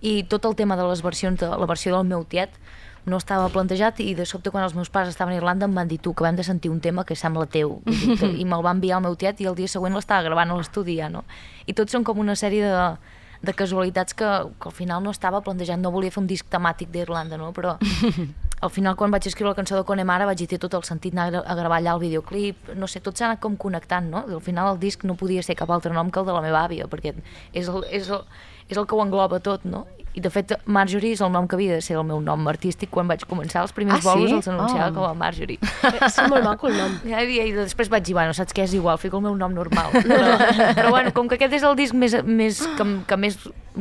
[0.00, 2.52] I tot el tema de les versions, de, la versió del meu tiet,
[3.06, 5.86] no estava plantejat i de sobte quan els meus pares estaven a Irlanda em van
[5.86, 8.72] dir tu que vam de sentir un tema que sembla teu i, i me'l va
[8.74, 11.22] enviar al meu tiet i el dia següent l'estava gravant a l'estudi ja, no?
[11.70, 12.88] i tots són com una sèrie de,
[13.42, 16.92] de casualitats que, que al final no estava plantejant, no volia fer un disc temàtic
[16.94, 17.52] d'Irlanda, no?
[17.56, 17.76] però
[18.60, 21.26] al final quan vaig escriure la cançó de Connemara vaig dir tot el sentit anar
[21.26, 24.24] a gra- a gravar allà el videoclip, no sé, tot s'ha anat com connectant, no?
[24.26, 26.64] Al final el disc no podia ser cap altre nom que el de la meva
[26.64, 27.12] àvia, perquè
[27.52, 28.22] és el, és el,
[28.68, 29.86] és el que ho engloba tot, no?
[30.16, 32.88] I de fet Marjorie és el nom que havia de ser el meu nom artístic
[32.88, 34.08] quan vaig començar els primers Ah, sí?
[34.08, 34.94] bolos els anunciava Oh.
[34.94, 35.58] com a Marjorie.
[36.00, 36.94] És molt maco el nom.
[37.12, 39.52] Ja, i, I després vaig dir, bueno, saps què, és igual, fico el meu nom
[39.52, 39.92] normal.
[40.08, 43.36] Però, però bueno, com que aquest és el disc més, més, que, que més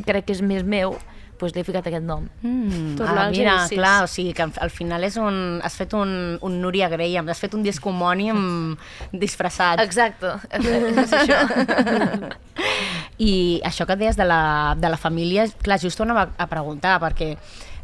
[0.05, 0.97] crec que és més meu,
[1.39, 2.25] doncs li he ficat aquest nom.
[2.41, 5.93] Mm, Tornar ah, mira, clar, o sigui que al- al final és un, has fet
[5.93, 8.77] un, un Núria Graham, has fet un disc homònim
[9.11, 9.81] disfressat.
[9.83, 11.39] Exacte, és això.
[13.29, 16.97] I això que deies de la, de la família, clar, just ho anava a preguntar,
[17.03, 17.33] perquè,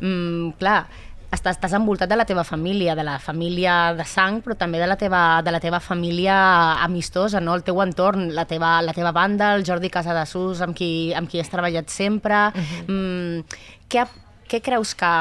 [0.01, 0.85] mm, clar,
[1.31, 4.89] estàs, estàs envoltat de la teva família, de la família de sang, però també de
[4.89, 6.35] la teva, de la teva família
[6.83, 7.55] amistosa, no?
[7.55, 11.41] el teu entorn, la teva, la teva banda, el Jordi Casadesús, amb qui, amb qui
[11.41, 12.51] has treballat sempre.
[12.51, 12.85] Uh -huh.
[12.91, 13.43] mm,
[13.89, 14.07] què,
[14.49, 15.11] què creus que...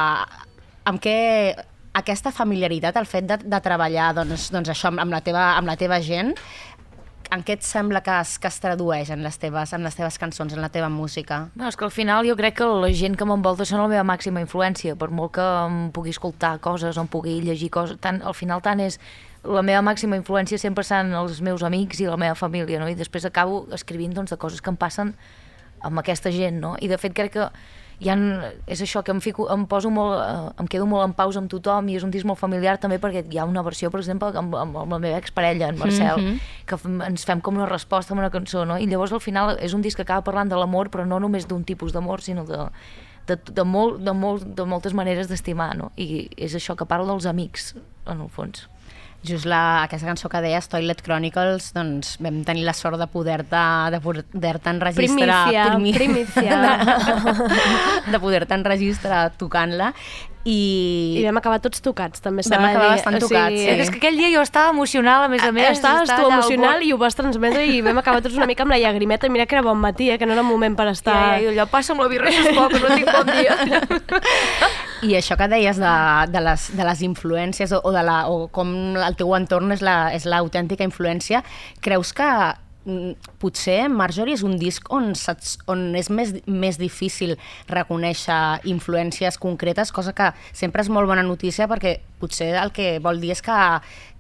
[0.84, 1.54] amb què
[1.92, 5.66] aquesta familiaritat, el fet de, de treballar doncs, doncs això, amb, amb, la teva, amb
[5.66, 6.34] la teva gent,
[7.30, 10.18] en què et sembla que es, que es tradueix en les, teves, en les teves
[10.18, 11.44] cançons, en la teva música?
[11.54, 14.04] No, és que al final jo crec que la gent que m'envolta són la meva
[14.06, 18.20] màxima influència, per molt que em pugui escoltar coses, o em pugui llegir coses, tant,
[18.26, 18.98] al final tant és
[19.44, 22.90] la meva màxima influència sempre seran els meus amics i la meva família, no?
[22.90, 25.14] I després acabo escrivint doncs, de coses que em passen
[25.80, 26.74] amb aquesta gent, no?
[26.80, 27.46] I de fet crec que
[28.00, 28.14] hi ha,
[28.66, 31.50] és això que em, fico, em poso molt, eh, em quedo molt en pausa amb
[31.52, 34.28] tothom i és un disc molt familiar també perquè hi ha una versió, per exemple,
[34.34, 36.38] amb, amb, amb la meva exparella, en Marcel, Mhm.
[36.66, 38.78] que f- ens fem com una resposta amb una cançó, no?
[38.78, 41.46] I llavors al final és un disc que acaba parlant de l'amor, però no només
[41.46, 42.68] d'un tipus d'amor, sinó de,
[43.26, 45.92] de, de, molt, de, molt, de moltes maneres d'estimar, no?
[45.96, 47.74] I és això que parla dels amics,
[48.06, 48.68] en el fons.
[49.22, 53.64] Just la, aquesta cançó que deies, Toilet Chronicles, doncs vam tenir la sort de poder-te
[53.92, 55.42] de poder-te enregistrar...
[55.76, 56.60] Primícia, primícia.
[56.64, 59.92] De, de poder-te enregistrar tocant-la
[60.44, 61.18] i...
[61.20, 62.96] I vam acabar tots tocats, també s'ha Vam de acabar dir.
[62.96, 63.66] bastant tocats, sí.
[63.84, 65.68] És que aquell dia jo estava emocional, a més a més.
[65.76, 68.64] Estaves tu estava al emocional i ho vas transmetre i vam acabar tots una mica
[68.64, 69.28] amb la llagrimeta.
[69.28, 71.12] Mira que era bon matí, eh, que no era un moment per estar...
[71.12, 73.58] Ja, ja, i allò passa amb la birra, sisplau, que no tinc bon dia.
[75.06, 75.92] I això que deies de,
[76.32, 79.80] de, les, de les influències o, o, de la, o com el teu entorn és
[79.86, 81.40] la- l'autèntica influència,
[81.80, 82.26] creus que
[82.84, 85.12] mm, potser Marjorie és un disc on,
[85.72, 87.36] on és més, més difícil
[87.68, 93.20] reconèixer influències concretes, cosa que sempre és molt bona notícia perquè potser el que vol
[93.22, 93.56] dir és que,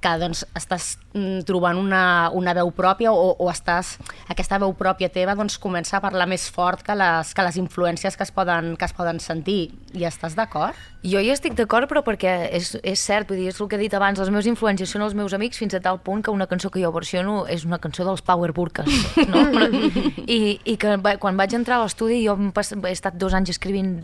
[0.00, 3.98] que doncs, estàs mm, trobant una, una veu pròpia o, o estàs,
[4.32, 8.16] aquesta veu pròpia teva doncs, comença a parlar més fort que les, que les influències
[8.16, 9.70] que es poden, que es poden sentir.
[9.92, 10.78] I estàs d'acord?
[11.04, 13.82] Jo hi estic d'acord, però perquè és, és cert, vull dir, és el que he
[13.82, 16.46] dit abans, les meves influències són els meus amics fins a tal punt que una
[16.48, 18.88] cançó que jo versiono és una cançó dels Power Burkas,
[19.28, 19.44] no?
[20.26, 23.96] I, I que va- quan vaig entrar a l'estudi jo he estat dos anys escrivint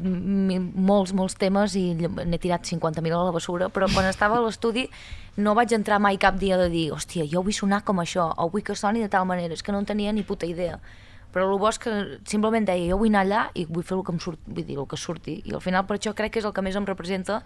[0.76, 4.88] molts, molts temes i n'he tirat 50.000 a la bessura, però quan estava a l'estudi
[5.36, 8.48] no vaig entrar mai cap dia de dir hòstia, jo vull sonar com això, o
[8.50, 10.80] vull que soni de tal manera, és que no en tenia ni puta idea.
[11.32, 11.90] Però el bo és que
[12.24, 14.78] simplement deia jo vull anar allà i vull fer el que em surt, vull dir,
[14.80, 15.42] el que surti.
[15.44, 17.42] I al final per això crec que és el que més em representa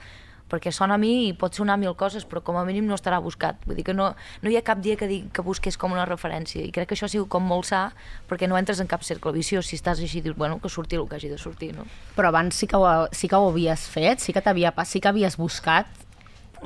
[0.50, 3.20] perquè sona a mi i pot sonar mil coses però com a mínim no estarà
[3.22, 3.61] buscat.
[3.66, 4.09] Vull dir que no,
[4.42, 6.62] no hi ha cap dia que, digui, que busqués com una referència.
[6.66, 7.92] I crec que això ha sigut com molt sa
[8.29, 9.66] perquè no entres en cap cercle viciós.
[9.70, 11.87] Si estàs així dius, bueno, que surti el que hagi de sortir no?
[12.16, 15.00] Però abans sí que ho, sí que ho havies fet, sí que, t'havia, pas- sí
[15.00, 15.87] que havies buscat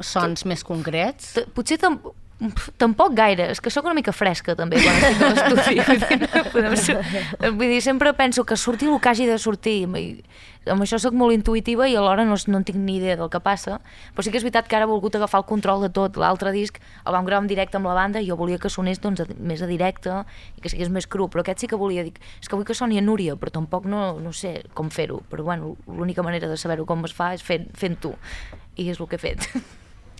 [0.00, 1.34] sons més concrets.
[1.54, 2.00] Potser tam
[2.76, 6.96] tampoc gaire, és que sóc una mica fresca també quan estic a l'estudi.
[7.56, 10.22] Vull dir, sempre penso que surti el que hagi de sortir i
[10.72, 13.38] amb això sóc molt intuïtiva i alhora no, no en tinc ni idea del que
[13.40, 13.78] passa.
[14.16, 16.16] Però sí que és veritat que ara he volgut agafar el control de tot.
[16.20, 19.00] L'altre disc el vam gravar en directe amb la banda i jo volia que sonés
[19.00, 20.24] doncs, a- més a directe
[20.58, 22.74] i que sigués més cru, però aquest sí que volia dir és que vull que
[22.74, 26.56] soni a Núria, però tampoc no, no sé com fer-ho, però bueno, l'única manera de
[26.58, 28.16] saber-ho com es fa és fent- fent-ho
[28.76, 29.48] i és el que he fet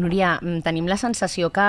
[0.00, 1.66] Núria, mm, tenim la sensació que,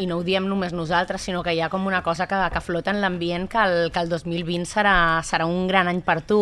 [0.00, 2.62] i no ho diem només nosaltres, sinó que hi ha com una cosa que, que
[2.64, 4.96] flota en l'ambient que, el, que el 2020 serà,
[5.26, 6.40] serà un gran any per tu.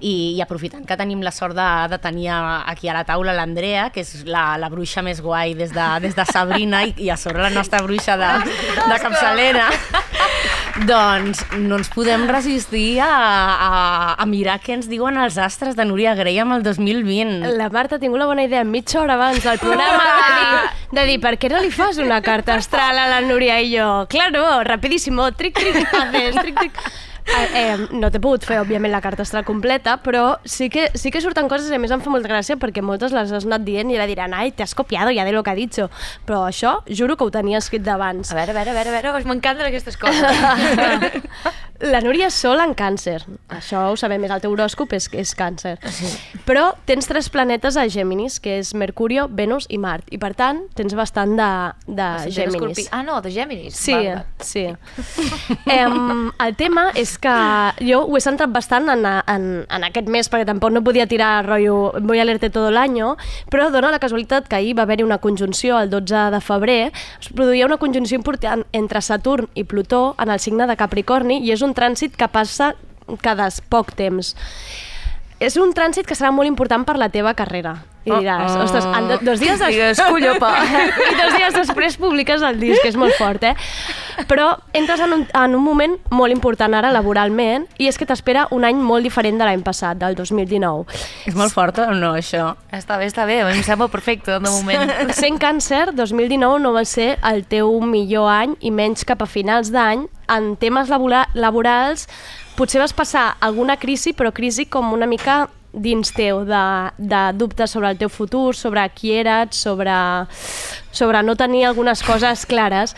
[0.00, 3.90] I, i aprofitant que tenim la sort de, de tenir aquí a la taula l'Andrea,
[3.94, 7.18] que és la, la bruixa més guai des de, des de Sabrina i, i a
[7.20, 8.30] sobre la nostra bruixa de,
[8.88, 9.68] de capçalera,
[10.86, 13.82] doncs no ens podem resistir a, a,
[14.18, 17.54] a mirar què ens diuen els astres de Núria Grey amb el 2020.
[17.58, 18.64] La Marta ha tingut la bona idea.
[18.66, 20.10] Mitja hora abans del programa
[20.94, 23.88] de dir, per què no li fas una carta astral a la Núria i jo?
[24.10, 26.86] Claro, rapidísimo, tric, tric, haces, tric, tric.
[27.24, 31.10] Eh, eh, no t'he pogut fer, òbviament, la carta astral completa, però sí que, sí
[31.10, 33.64] que surten coses i a més em fa molta gràcia perquè moltes les has anat
[33.64, 35.88] dient i ara diran ai, t'has copiado ja de lo que ha dicho.
[36.28, 38.28] Però això, juro que ho tenia escrit d'abans.
[38.30, 40.20] A veure, a veure, a veure, a veure m'encanten aquestes coses.
[41.82, 43.18] La Núria és sol en càncer.
[43.50, 45.74] Això ho sabem, és el teu horòscop és, és càncer.
[45.90, 46.06] Sí.
[46.46, 50.06] Però tens tres planetes a Géminis, que és Mercurio, Venus i Mart.
[50.14, 51.48] I per tant, tens bastant de,
[51.88, 52.54] de Ascendent Géminis.
[52.54, 52.86] escorpí.
[52.92, 53.74] Ah, no, de Géminis.
[53.74, 54.22] Sí, val.
[54.38, 54.66] sí.
[55.66, 57.34] Em, el tema és que
[57.82, 61.44] jo ho he centrat bastant en, en, en aquest mes, perquè tampoc no podia tirar
[61.46, 63.16] rotllo voy a leerte todo el año,
[63.50, 67.28] però dona la casualitat que ahir va haver-hi una conjunció el 12 de febrer, es
[67.34, 71.62] produïa una conjunció important entre Saturn i Plutó en el signe de Capricorni i és
[71.62, 72.72] un trànsit que passa
[73.22, 74.34] cada poc temps.
[75.42, 77.76] És un trànsit que serà molt important per la teva carrera.
[78.04, 78.64] I Oh, diràs, oh.
[78.66, 80.00] ostres, en do- dos dies Digues, després...
[80.12, 80.50] colló, pa.
[81.10, 83.54] I dos dies després publiques el disc, que és molt fort, eh?
[84.28, 88.44] Però entres en un, en un moment molt important ara laboralment i és que t'espera
[88.54, 90.84] un any molt diferent de l'any passat, del 2019.
[91.26, 92.52] És molt fort o no, això?
[92.76, 94.92] Està bé, està bé, em sembla perfecte, de moment.
[95.22, 99.72] Sent càncer, 2019 no va ser el teu millor any i menys cap a finals
[99.72, 100.04] d'any.
[100.28, 102.06] En temes labora laborals
[102.54, 106.64] potser vas passar alguna crisi, però crisi com una mica dins teu de,
[106.98, 109.94] de dubtes sobre el teu futur, sobre qui eres, sobre,
[110.90, 112.94] sobre no tenir algunes coses clares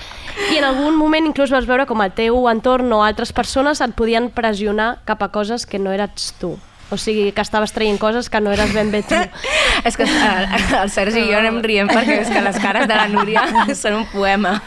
[0.53, 3.97] i en algun moment inclús vas veure com el teu entorn o altres persones et
[3.97, 6.57] podien pressionar cap a coses que no eres tu.
[6.89, 9.19] O sigui, que estaves traient coses que no eres ben bé tu.
[9.89, 10.47] és que el,
[10.79, 13.43] el Sergi i jo anem rient perquè és que les cares de la Núria
[13.75, 14.61] són un poema.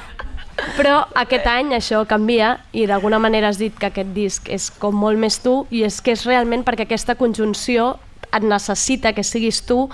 [0.78, 4.96] Però aquest any això canvia i d'alguna manera has dit que aquest disc és com
[4.96, 7.96] molt més tu i és que és realment perquè aquesta conjunció
[8.30, 9.88] et necessita que siguis tu,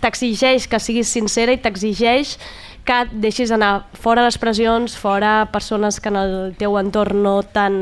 [0.00, 2.38] t'exigeix que siguis sincera i t'exigeix
[2.84, 7.36] que et deixis anar fora les pressions, fora persones que en el teu entorn no
[7.42, 7.76] t'han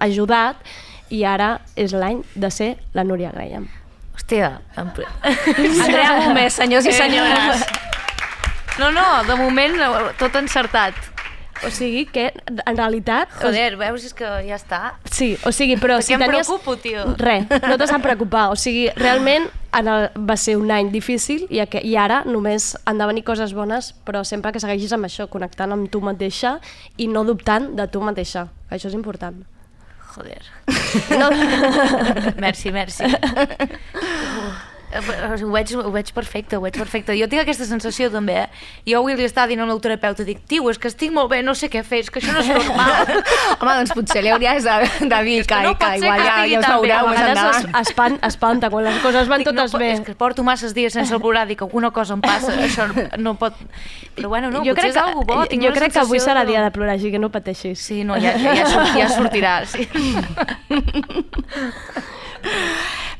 [0.00, 0.62] ajudat
[1.12, 3.68] i ara és l'any de ser la Núria Graham.
[4.16, 4.90] Hòstia, en...
[5.84, 7.68] Andrea Gómez, senyors i senyores.
[8.78, 9.78] No, no, de moment
[10.20, 10.96] tot encertat.
[11.66, 12.28] O sigui que,
[12.66, 13.32] en realitat...
[13.42, 14.80] Joder, veus, és que ja està.
[15.10, 16.46] Sí, o sigui, però Perquè si em tenies...
[16.46, 17.02] preocupo, tio.
[17.18, 18.44] Res, no t'has de preocupar.
[18.54, 22.70] O sigui, realment en el, va ser un any difícil i, aqu- i ara només
[22.86, 26.58] han de venir coses bones, però sempre que segueixis amb això, connectant amb tu mateixa
[26.96, 28.46] i no dubtant de tu mateixa.
[28.68, 29.42] que Això és important.
[30.14, 30.40] Joder.
[31.18, 31.28] No.
[32.44, 33.04] merci, merci.
[34.88, 37.12] Ho veig, ho veig perfecte, ho veig perfecte.
[37.18, 38.46] Jo tinc aquesta sensació també, eh?
[38.88, 41.42] Jo avui li estava dient al meu terapeuta, dic, tio, és que estic molt bé,
[41.44, 43.06] no sé què fer, és que això no és normal.
[43.60, 44.76] Home, doncs potser li hauries de,
[45.12, 47.64] de dir que, no que igual que ja, ja us veureu A més vegades endavant.
[47.68, 49.90] Es, espan, espanta quan les coses van Dic, totes no, bé.
[49.98, 52.82] És que porto masses dies sense plorar, dic, alguna cosa em passa, això
[53.20, 53.54] no pot...
[54.16, 55.34] Però bueno, no, jo potser crec és algo bo.
[55.50, 57.78] tinc jo crec que avui serà dia de plorar, així que no pateixis.
[57.78, 58.64] Sí, no, ja, ja, ja,
[58.96, 59.84] ja sortirà, sí.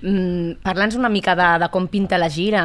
[0.02, 2.64] Mm, Parla'ns una mica de, de com pinta la gira.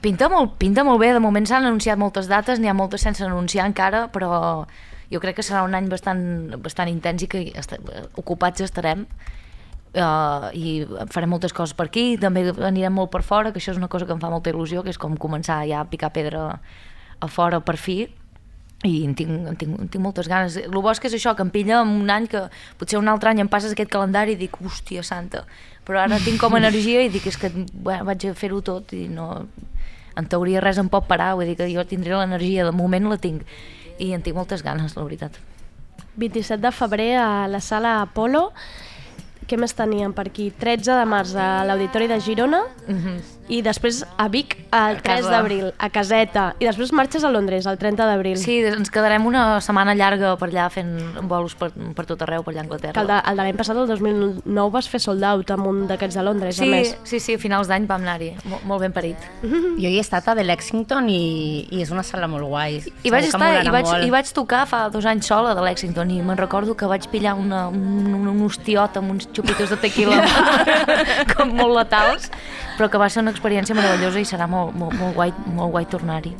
[0.00, 3.24] Pinta molt, pinta molt bé, de moment s'han anunciat moltes dates, n'hi ha moltes sense
[3.24, 4.66] anunciar encara, però
[5.10, 7.74] jo crec que serà un any bastant, bastant intens i que est
[8.20, 9.06] ocupats estarem
[9.96, 13.80] uh, i farem moltes coses per aquí, també anirem molt per fora, que això és
[13.80, 16.60] una cosa que em fa molta il·lusió, que és com començar ja a picar pedra
[17.18, 18.04] a fora per fi,
[18.86, 20.54] i en tinc, en tinc, en tinc moltes ganes.
[20.60, 22.44] El bo és que és això, que em pilla en un any que
[22.78, 25.42] potser un altre any em passes aquest calendari i dic, hòstia santa,
[25.88, 29.08] però ara tinc com energia i dic, és que bueno, vaig a fer-ho tot i
[29.08, 29.46] no...
[30.18, 33.16] En teoria res em pot parar, vull dir que jo tindré l'energia, de moment la
[33.22, 33.44] tinc
[34.02, 35.38] i en tinc moltes ganes, la veritat.
[36.18, 38.48] 27 de febrer a la sala Apolo.
[39.48, 40.50] Què més teníem per aquí?
[40.50, 42.64] 13 de març a l'Auditori de Girona
[43.48, 45.30] i després a Vic el A 3 casa.
[45.30, 46.54] d'abril, a Caseta.
[46.60, 48.36] I després marxes a Londres el 30 d'abril.
[48.36, 50.90] Sí, ens quedarem una setmana llarga per allà fent
[51.28, 53.00] bolos per, per tot arreu, per allà a Que Anglaterra.
[53.02, 56.18] el de, el de l'any passat, el 2009, vas fer sold out amb un d'aquests
[56.20, 56.96] de Londres, a Sí, més.
[57.04, 59.16] sí, sí, a finals d'any vam anar-hi, molt, molt ben parit.
[59.42, 62.82] Jo hi he estat a The Lexington i, i és una sala molt guai.
[63.02, 64.04] I vaig, Segur que estar, i, vaig, molt.
[64.04, 67.34] I vaig tocar fa dos anys sola de Lexington i me'n recordo que vaig pillar
[67.34, 70.20] una, un, un, un hostiot amb uns xupitos de tequila
[71.36, 72.28] com molt letals,
[72.76, 75.86] però que va ser una experiència meravellosa i serà molt, molt, molt guai, molt guai
[75.90, 76.34] tornar-hi.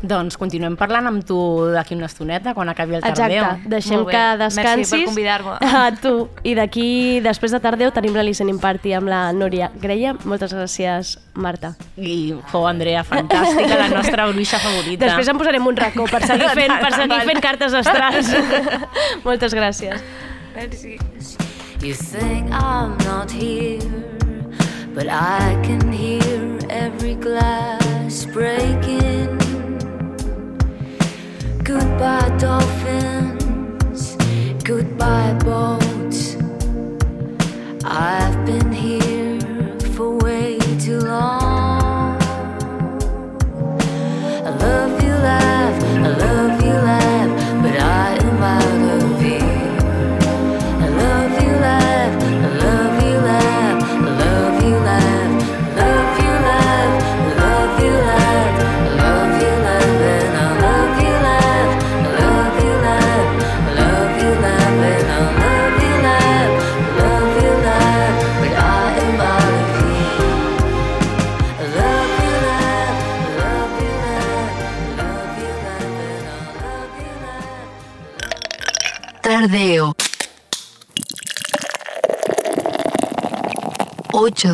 [0.00, 1.36] Doncs continuem parlant amb tu
[1.74, 3.42] d'aquí una estoneta, quan acabi el tardeu.
[3.44, 4.92] Exacte, deixem que Merci descansis.
[4.94, 5.56] per convidar-me.
[5.80, 6.12] A tu.
[6.42, 6.86] I d'aquí,
[7.20, 10.14] després de tardeu, tenim la listening party amb la Núria Greia.
[10.24, 11.74] Moltes gràcies, Marta.
[12.00, 15.04] I, jo, Andrea, fantàstica, la nostra bruixa favorita.
[15.04, 18.32] Després en posarem un racó per seguir fent, per seguir fent cartes astrals.
[19.28, 20.00] Moltes gràcies.
[20.56, 20.96] Merci.
[21.82, 23.80] You think I'm not here,
[24.94, 29.39] but I can hear every glass breaking.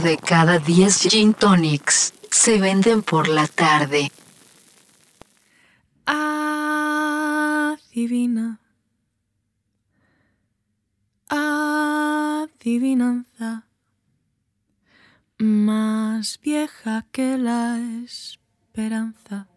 [0.06, 4.12] De cada 10 gin tonics se venden por la tarde.
[7.26, 8.60] Adivina.
[11.28, 12.86] Adivinanza.
[15.38, 19.48] Más vieja que la esperanza.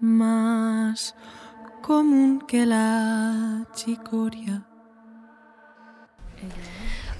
[0.00, 1.14] Más
[1.80, 4.66] común que la chicoria.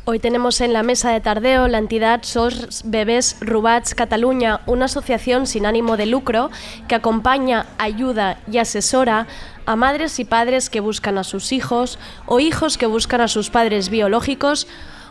[0.07, 5.47] Hoy tenemos en la mesa de tardeo la entidad SOS Bebés Rubats Cataluña, una asociación
[5.47, 6.51] sin ánimo de lucro
[6.89, 9.27] que acompaña, ayuda y asesora
[9.65, 13.49] a madres y padres que buscan a sus hijos o hijos que buscan a sus
[13.49, 14.67] padres biológicos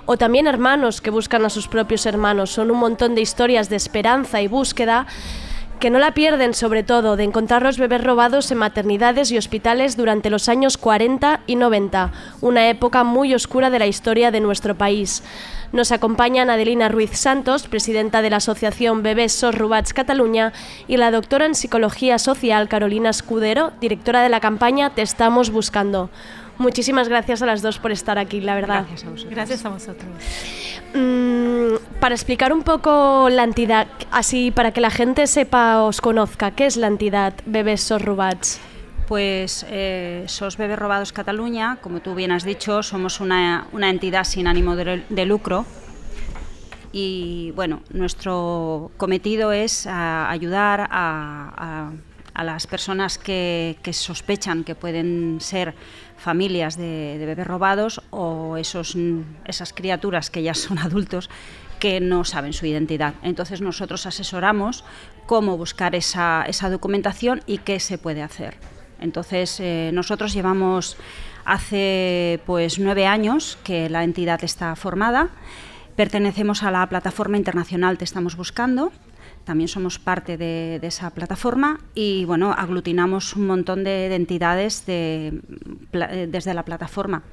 [0.05, 2.51] o también hermanos que buscan a sus propios hermanos.
[2.51, 5.07] Son un montón de historias de esperanza y búsqueda
[5.79, 9.97] que no la pierden sobre todo de encontrar los bebés robados en maternidades y hospitales
[9.97, 12.11] durante los años 40 y 90,
[12.41, 15.23] una época muy oscura de la historia de nuestro país.
[15.73, 20.53] Nos acompañan Adelina Ruiz Santos, presidenta de la Asociación Bebés SOS Rubats Cataluña,
[20.87, 26.11] y la doctora en Psicología Social Carolina Escudero, directora de la campaña Te estamos buscando.
[26.57, 28.85] Muchísimas gracias a las dos por estar aquí, la verdad.
[28.87, 29.33] Gracias a vosotros.
[29.33, 30.09] Gracias a vosotros.
[30.93, 36.51] Mm, para explicar un poco la entidad, así para que la gente sepa, os conozca,
[36.51, 38.59] ¿qué es la entidad Bebés SOS Rubats?
[39.07, 44.23] Pues eh, SOS Bebés Robados Cataluña, como tú bien has dicho, somos una, una entidad
[44.23, 45.65] sin ánimo de, de lucro
[46.95, 51.91] y bueno, nuestro cometido es a, ayudar a, a,
[52.35, 55.73] a, las personas que, que, sospechan que pueden ser
[56.23, 58.97] familias de, bebés robados o esos,
[59.45, 61.29] esas criaturas que ya son adultos
[61.79, 63.15] que no saben su identidad.
[63.23, 64.85] Entonces nosotros asesoramos
[65.25, 68.55] cómo buscar esa, esa documentación y qué se puede hacer.
[69.01, 70.95] Entonces eh, nosotros llevamos
[71.43, 75.29] hace pues nueve años que la entidad está formada.
[75.97, 78.93] Pertenecemos a la plataforma internacional Te Estamos Buscando.
[79.43, 84.85] También somos parte de, de esa plataforma y bueno, aglutinamos un montón de, de entidades
[84.85, 85.41] de,
[85.91, 87.23] desde la plataforma.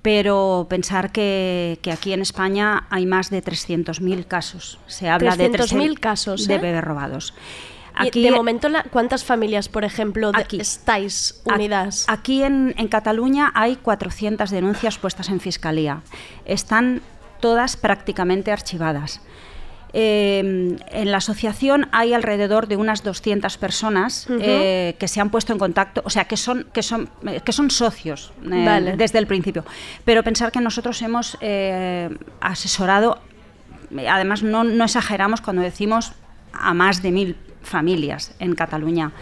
[0.00, 4.80] Pero pensar que, que, aquí en España hay más de 300.000 casos.
[4.86, 6.58] Se habla de 300.000 casos de ¿eh?
[6.58, 7.34] bebés robados.
[7.94, 12.06] Aquí, de momento, ¿cuántas familias, por ejemplo, aquí, estáis unidas?
[12.08, 16.02] Aquí en, en Cataluña hay 400 denuncias puestas en fiscalía.
[16.46, 17.02] Están
[17.40, 19.20] todas prácticamente archivadas.
[19.94, 24.40] Eh, en la asociación hay alrededor de unas 200 personas uh -huh.
[24.40, 27.10] eh, que se han puesto en contacto, o sea, que son, que son,
[27.44, 28.96] que son socios eh, vale.
[28.96, 29.64] desde el principio.
[30.04, 32.08] Pero pensar que nosotros hemos eh,
[32.40, 33.18] asesorado,
[34.08, 36.12] además no, no exageramos cuando decimos
[36.52, 39.12] a más de mil familias en Cataluña.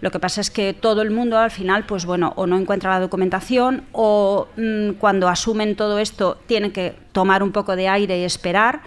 [0.00, 2.90] Lo que pasa es que todo el mundo al final, pues bueno, o no encuentra
[2.90, 8.18] la documentación o mmm, cuando asumen todo esto tienen que tomar un poco de aire
[8.18, 8.80] y esperar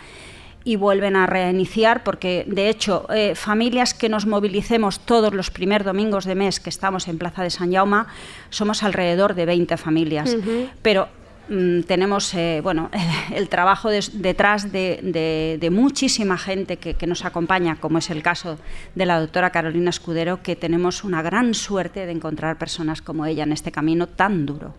[0.63, 5.85] y vuelven a reiniciar porque de hecho eh, familias que nos movilicemos todos los primeros
[5.85, 8.03] domingos de mes que estamos en Plaza de San Jaume
[8.49, 10.69] somos alrededor de 20 familias uh -huh.
[10.81, 11.07] pero
[11.49, 12.89] mm, tenemos eh, bueno
[13.35, 18.09] el trabajo de, detrás de, de, de, muchísima gente que, que, nos acompaña como es
[18.09, 18.57] el caso
[18.95, 23.43] de la doctora Carolina Escudero que tenemos una gran suerte de encontrar personas como ella
[23.43, 24.73] en este camino tan duro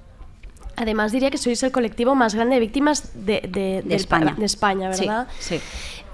[0.76, 4.34] Además, diría que sois el colectivo más grande de víctimas de, de, de España.
[4.36, 5.28] de España, ¿verdad?
[5.38, 5.58] Sí.
[5.58, 5.64] sí.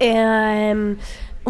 [0.00, 0.96] Eh,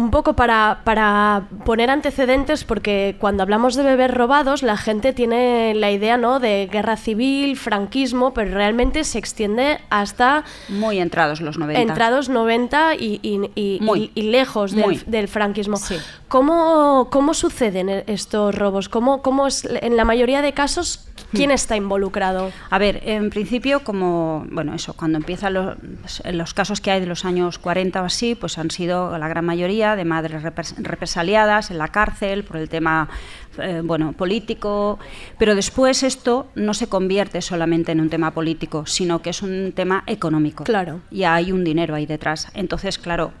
[0.01, 5.73] un poco para, para, poner antecedentes, porque cuando hablamos de bebés robados, la gente tiene
[5.75, 6.39] la idea ¿no?
[6.39, 10.43] de guerra civil, franquismo, pero realmente se extiende hasta...
[10.69, 11.81] Muy entrados los 90.
[11.81, 15.01] Entrados 90 y, y, y, muy, y lejos del, muy.
[15.05, 15.77] del franquismo.
[15.77, 15.97] Sí.
[16.27, 18.89] ¿Cómo, ¿Cómo suceden estos robos?
[18.89, 21.53] ¿Cómo, cómo es, en la mayoría de casos, ¿Quién Hmm.
[21.53, 22.51] está involucrado?
[22.69, 25.77] A ver, en principio, como, bueno, eso, cuando empiezan los,
[26.25, 29.45] los, casos que hay de los años 40 o así, pues han sido la gran
[29.45, 33.09] mayoría de madres represaliadas en la cárcel por el tema,
[33.57, 34.99] eh, bueno, político,
[35.37, 39.71] pero después esto no se convierte solamente en un tema político, sino que es un
[39.73, 40.63] tema económico.
[40.63, 41.01] Claro.
[41.11, 42.49] Y hay un dinero ahí detrás.
[42.53, 43.31] Entonces, claro,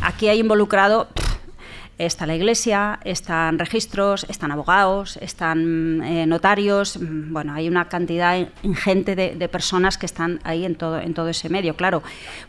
[0.00, 1.08] aquí hay involucrado...
[1.14, 1.41] Pff,
[2.06, 9.14] está la iglesia, están registros, están abogados, están eh, notarios, bueno, hay una cantidad ingente
[9.14, 12.02] de, personas que están ahí en todo, en todo ese medio, claro.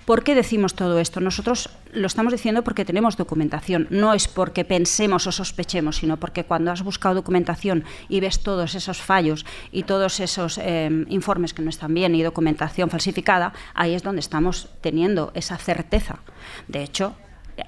[0.05, 1.19] ¿Por qué decimos todo esto?
[1.19, 6.45] Nosotros lo estamos diciendo porque tenemos documentación, no es porque pensemos o sospechemos, sino porque
[6.45, 11.61] cuando has buscado documentación y ves todos esos fallos y todos esos eh, informes que
[11.61, 16.19] no están bien y documentación falsificada, ahí es donde estamos teniendo esa certeza.
[16.67, 17.15] De hecho,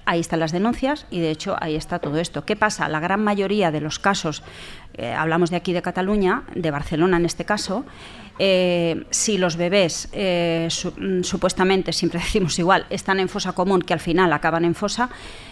[0.05, 2.45] ahí están las denuncias y de hecho ahí está todo esto.
[2.45, 2.87] ¿Qué pasa?
[2.89, 4.43] La gran mayoría de los casos,
[4.95, 7.85] eh, hablamos de aquí de Cataluña, de Barcelona en este caso,
[8.37, 13.93] eh, si los bebés eh, su, supuestamente, siempre decimos igual, están en fosa común que
[13.93, 15.09] al final acaban en fosa,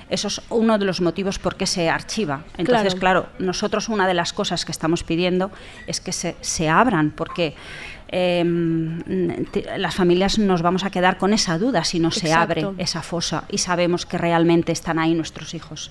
[0.10, 2.44] eso es uno de los motivos por qué se archiva.
[2.58, 5.50] Entonces, claro, claro nosotros una de las cosas que estamos pidiendo
[5.88, 7.56] es que se, se abran, porque
[8.16, 8.43] eh,
[9.78, 13.45] las familias nos vamos a quedar con esa duda si no se abre esa fosa
[13.49, 15.89] y sabemos que realmente están ahí nuestros hijos.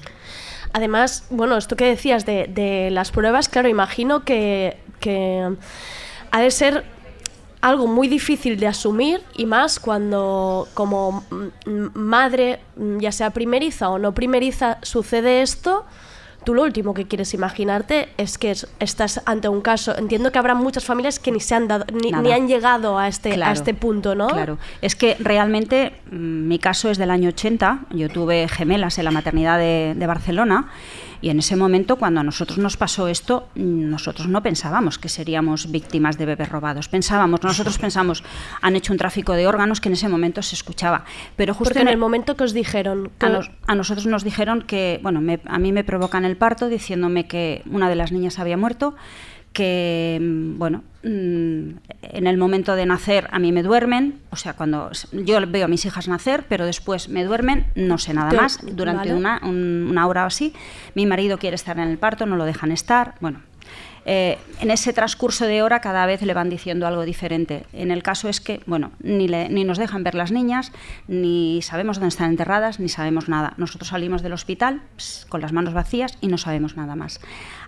[0.72, 5.56] Además, bueno, esto que decías de, de las pruebas, claro, imagino que, que
[6.30, 6.84] ha de ser
[7.60, 11.24] algo muy difícil de asumir y más cuando como
[11.94, 12.60] madre,
[12.98, 15.84] ya sea primeriza o no primeriza, sucede esto.
[16.44, 19.96] Tú lo último que quieres imaginarte es que es- estás ante un caso.
[19.96, 23.06] Entiendo que habrá muchas familias que ni se han dado, ni, ni han llegado a
[23.08, 24.26] este, a este punto, ¿no?
[24.28, 29.04] Claro, es que realmente mm, mi caso es del año 80, yo tuve gemelas en
[29.04, 30.68] la maternidad de, de Barcelona
[31.22, 35.70] y en ese momento cuando a nosotros nos pasó esto, nosotros no pensábamos que seríamos
[35.70, 38.22] víctimas de bebés robados, pensábamos, nosotros pensamos,
[38.60, 41.04] han hecho un tráfico de órganos que en ese momento se escuchaba,
[41.36, 44.24] pero justo Porque en el momento que os dijeron que a, nos- a nosotros nos
[44.24, 48.12] dijeron que, bueno, me- a mí me provocan el parto diciéndome que una de las
[48.12, 48.94] niñas había muerto,
[49.52, 51.70] que, mm, bueno, mm,
[52.02, 55.68] en el momento de nacer a mí me duermen, o sea, cuando yo veo a
[55.68, 59.14] mis hijas nacer, pero después me duermen, no sé nada más, durante vale.
[59.14, 60.54] una, un- una hora o así,
[60.94, 63.40] mi marido quiere estar en el parto, no lo dejan estar, bueno.
[64.04, 67.66] eh, en ese transcurso de hora cada vez le van diciendo algo diferente.
[67.72, 70.72] En el caso es que, bueno, ni, le- ni nos dejan ver las niñas,
[71.06, 73.54] ni sabemos dónde están enterradas, ni sabemos nada.
[73.58, 74.82] Nosotros salimos del hospital
[75.28, 77.20] con las manos vacías y no sabemos nada más.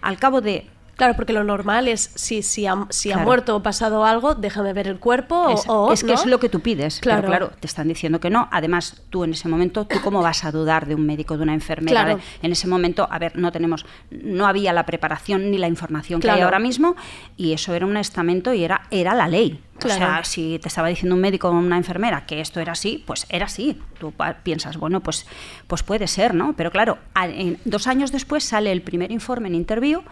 [0.02, 0.66] Al cabo de
[0.96, 3.26] Claro, porque lo normal es si, si, ha, si ha Claro.
[3.26, 6.14] muerto o pasado algo, déjame ver el cuerpo Es, o, es que ¿no?
[6.14, 7.00] es lo que tú pides.
[7.00, 7.22] Claro.
[7.22, 8.48] Pero claro, te están diciendo que no.
[8.52, 11.54] Además, tú en ese momento, ¿tú cómo vas a dudar de un médico, de una
[11.54, 12.04] enfermera?
[12.04, 12.20] Claro.
[12.42, 16.28] En ese momento, a ver, no tenemos, no había la preparación ni la información que
[16.30, 16.46] hay Claro.
[16.46, 16.94] ahora mismo
[17.36, 19.60] y eso era un estamento y era, era la ley.
[19.78, 20.24] O sea, Claro.
[20.24, 23.46] si te estaba diciendo un médico o una enfermera que esto era así, pues era
[23.46, 23.80] así.
[23.98, 24.12] Tú
[24.44, 25.26] piensas, bueno, pues,
[25.66, 26.54] pues puede ser, ¿no?
[26.56, 30.02] Pero claro, a- en- dos años después sale el primer informe en interview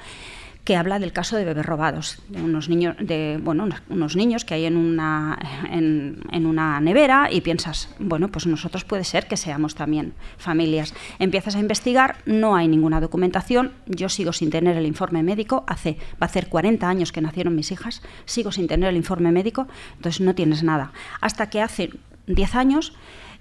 [0.65, 4.55] que habla del caso de bebés robados, de unos niños, de, bueno, unos, niños que
[4.55, 5.39] hay en una,
[5.71, 10.95] en, en una nevera y piensas, bueno, pues nosotros puede ser que seamos también familias.
[11.19, 15.97] Empiezas a investigar, no hay ninguna documentación, yo sigo sin tener el informe médico, hace,
[16.13, 19.67] va a hacer 40 años que nacieron mis hijas, sigo sin tener el informe médico,
[19.97, 20.93] entonces no tienes nada.
[21.21, 21.91] Hasta que hace
[22.29, 22.93] 10 años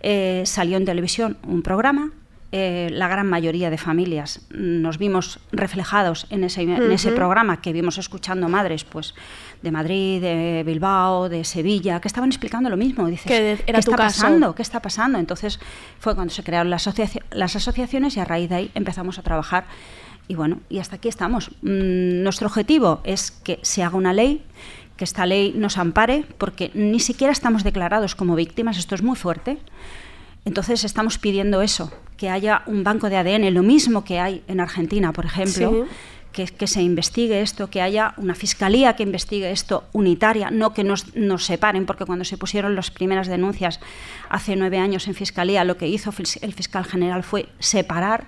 [0.01, 2.11] eh, salió en televisión un programa
[2.51, 7.15] eh, la gran mayoría de familias nos vimos reflejados en ese, en ese Ujú.
[7.15, 9.13] programa que vimos escuchando madres pues
[9.61, 13.07] de Madrid, de Bilbao, de Sevilla, que estaban explicando lo mismo.
[13.07, 14.21] Dices, era ¿qué está caso.
[14.21, 14.55] pasando?
[14.55, 15.17] ¿Qué está pasando?
[15.17, 15.59] Entonces
[15.99, 19.21] fue cuando se crearon las, asocia- las asociaciones y a raíz de ahí empezamos a
[19.21, 19.65] trabajar.
[20.27, 21.51] Y bueno, y hasta aquí estamos.
[21.61, 24.43] Mm, nuestro objetivo es que se haga una ley
[24.97, 29.15] que esta ley nos ampare, porque ni siquiera estamos declarados como víctimas, esto es muy
[29.15, 29.57] fuerte.
[30.45, 34.59] Entonces estamos pidiendo eso, que haya un banco de ADN, lo mismo que hay en
[34.59, 35.91] Argentina, por ejemplo, Sí.
[36.31, 40.83] que, que se investigue esto, que haya una fiscalía que investigue esto unitaria, no que
[40.83, 43.79] nos, nos separen, porque cuando se pusieron las primeras denuncias
[44.29, 48.27] hace nueve años en fiscalía, lo que hizo el fiscal general fue separar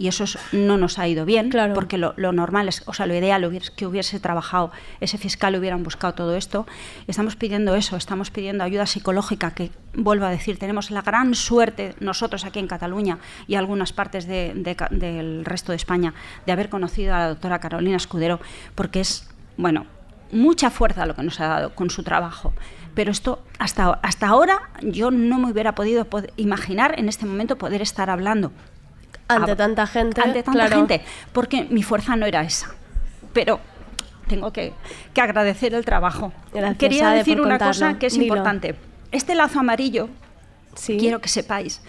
[0.00, 3.04] y eso es- no nos ha ido bien, porque lo, lo normal es, o sea,
[3.04, 6.66] lo ideal es que hubiese trabajado ese fiscal, hubieran buscado todo esto.
[7.06, 11.94] Estamos pidiendo eso, estamos pidiendo ayuda psicológica, que vuelvo a decir, tenemos la gran suerte
[12.00, 16.14] nosotros aquí en Cataluña y algunas partes de- de Ca- del resto de España
[16.46, 18.40] de haber conocido a la doctora Carolina Escudero,
[18.74, 19.28] porque es,
[19.58, 19.84] bueno,
[20.32, 22.54] mucha fuerza lo que nos ha dado con su trabajo.
[22.94, 27.58] Pero esto, hasta, hasta ahora, yo no me hubiera podido pod- imaginar en este momento
[27.58, 28.50] poder estar hablando
[29.34, 30.20] Ante a- tanta gente.
[30.20, 30.76] ante tanta claro.
[30.76, 31.02] gente,
[31.32, 32.70] porque mi fuerza no era esa.
[33.32, 33.60] Pero
[34.28, 34.72] tengo que,
[35.14, 36.32] que agradecer el trabajo.
[36.52, 37.72] Gracias, Quería Ade, decir una contarlo.
[37.72, 38.24] cosa que es Dilo.
[38.26, 38.74] importante.
[39.12, 40.08] Este lazo amarillo,
[40.86, 41.82] quiero que sepáis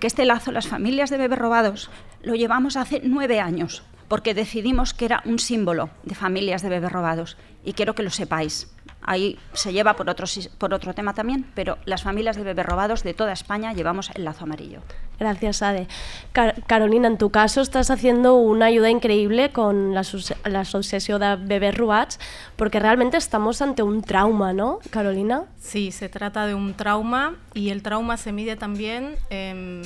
[0.00, 1.88] que este lazo, las familias de bebés robados,
[2.22, 6.90] lo llevamos hace nueve años, porque decidimos que era un símbolo de familias de bebés
[6.90, 7.36] robados.
[7.64, 8.73] Y quiero que lo sepáis.
[9.06, 10.26] Ahí se lleva por otro,
[10.58, 14.24] por otro tema también, pero las familias de bebés robados de toda España llevamos el
[14.24, 14.80] lazo amarillo.
[15.18, 15.86] Gracias, Ade.
[16.32, 20.02] Car- Carolina, en tu caso estás haciendo una ayuda increíble con la,
[20.46, 22.18] la Asociación de Bebés Robats,
[22.56, 25.44] porque realmente estamos ante un trauma, ¿no, Carolina?
[25.60, 29.82] Sí, se trata de un trauma y el trauma se mide también em,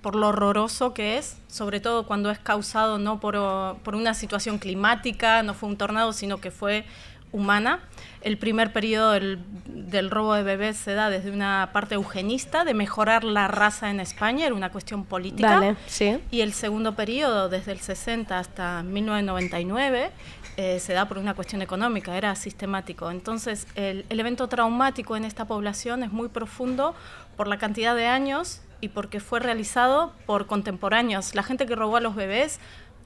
[0.00, 3.36] por lo horroroso que es, sobre todo cuando es causado no por,
[3.82, 6.84] por una situación climática, no fue un tornado, sino que fue
[7.32, 7.80] humana.
[8.22, 12.74] El primer periodo del, del robo de bebés se da desde una parte eugenista, de
[12.74, 15.54] mejorar la raza en España, era una cuestión política.
[15.54, 16.18] Vale, sí.
[16.30, 20.10] Y el segundo periodo, desde el 60 hasta 1999,
[20.56, 23.10] eh, se da por una cuestión económica, era sistemático.
[23.10, 26.94] Entonces, el, el evento traumático en esta población es muy profundo
[27.36, 31.34] por la cantidad de años y porque fue realizado por contemporáneos.
[31.34, 32.60] La gente que robó a los bebés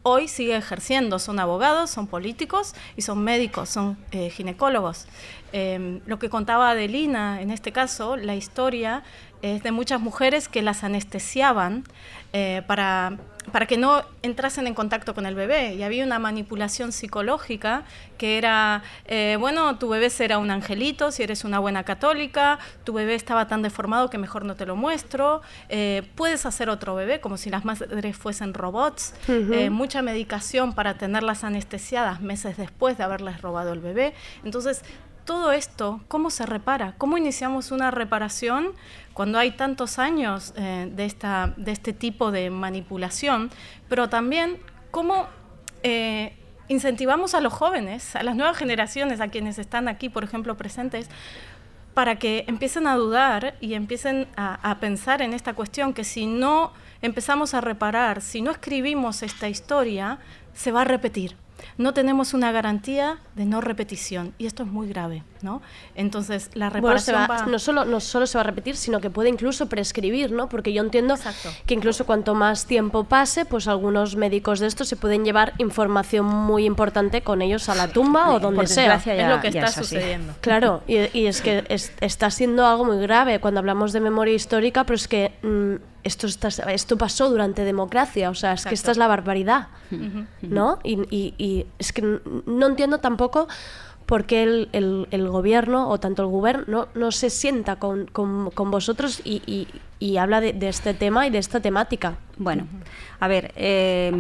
[0.05, 5.07] hoy sigue ejerciendo, son abogados, son políticos y son médicos, son eh, ginecólogos.
[5.53, 9.03] Eh, lo que contaba Adelina, en este caso, la historia
[9.43, 11.85] es de muchas mujeres que las anestesiaban
[12.33, 13.19] eh, para,
[13.53, 15.75] para que no entrasen en contacto con el bebé.
[15.75, 17.85] Y había una manipulación psicológica
[18.19, 22.93] que era, eh, bueno, tu bebé será un angelito si eres una buena católica, tu
[22.93, 27.21] bebé estaba tan deformado que mejor no te lo muestro, eh, puedes hacer otro bebé
[27.21, 33.05] como si las madres fuesen robots, eh, mucha medicación para tenerlas anestesiadas meses después de
[33.05, 34.15] haberles robado el bebé.
[34.45, 34.83] Entonces,
[35.25, 36.95] todo esto, ¿cómo se repara?
[36.99, 38.73] ¿Cómo iniciamos una reparación
[39.13, 43.51] cuando hay tantos años eh, de, este tipo de manipulación?
[43.89, 44.59] Pero también,
[44.91, 45.27] ¿cómo
[45.83, 46.37] eh,
[46.69, 51.09] incentivamos a los jóvenes, a las nuevas generaciones, a quienes están aquí, por ejemplo, presentes,
[51.95, 56.73] para que empiecen a dudar y empiecen a pensar en esta cuestión, que si no
[57.03, 60.19] empezamos a reparar, si no escribimos esta historia,
[60.55, 61.37] se va a repetir.
[61.79, 65.63] No tenemos una garantía de no repetición y esto es muy grave, ¿no?
[65.95, 67.47] Entonces la Bueno, se reparación va- va...
[67.53, 70.49] no, solo, no solo se va a repetir, sino que puede incluso prescribir, ¿no?
[70.49, 71.15] Porque yo entiendo
[71.67, 76.27] que incluso cuanto más tiempo pase, pues algunos médicos de estos se pueden llevar información
[76.27, 78.99] muy importante con ellos a la tumba o donde por sea.
[78.99, 80.33] ya- Es lo que está es sucediendo.
[80.41, 84.35] Claro, y, y es que es- está siendo algo muy grave cuando hablamos de memoria
[84.35, 85.75] histórica, pero es que mm,
[86.05, 89.69] esto, está- esto pasó durante democracia, o sea, es que esta es la barbaridad.
[90.43, 90.79] ¿no?
[90.83, 93.47] Y, y- y es que no entiendo tampoco
[94.07, 98.07] por qué el, el- el gobierno o tanto el gobierno no, no se sienta con,
[98.07, 99.69] con- con vosotros y, y-
[100.01, 102.17] y habla de, de este tema y de esta temática.
[102.37, 102.67] Bueno,
[103.21, 104.13] a ver, eh,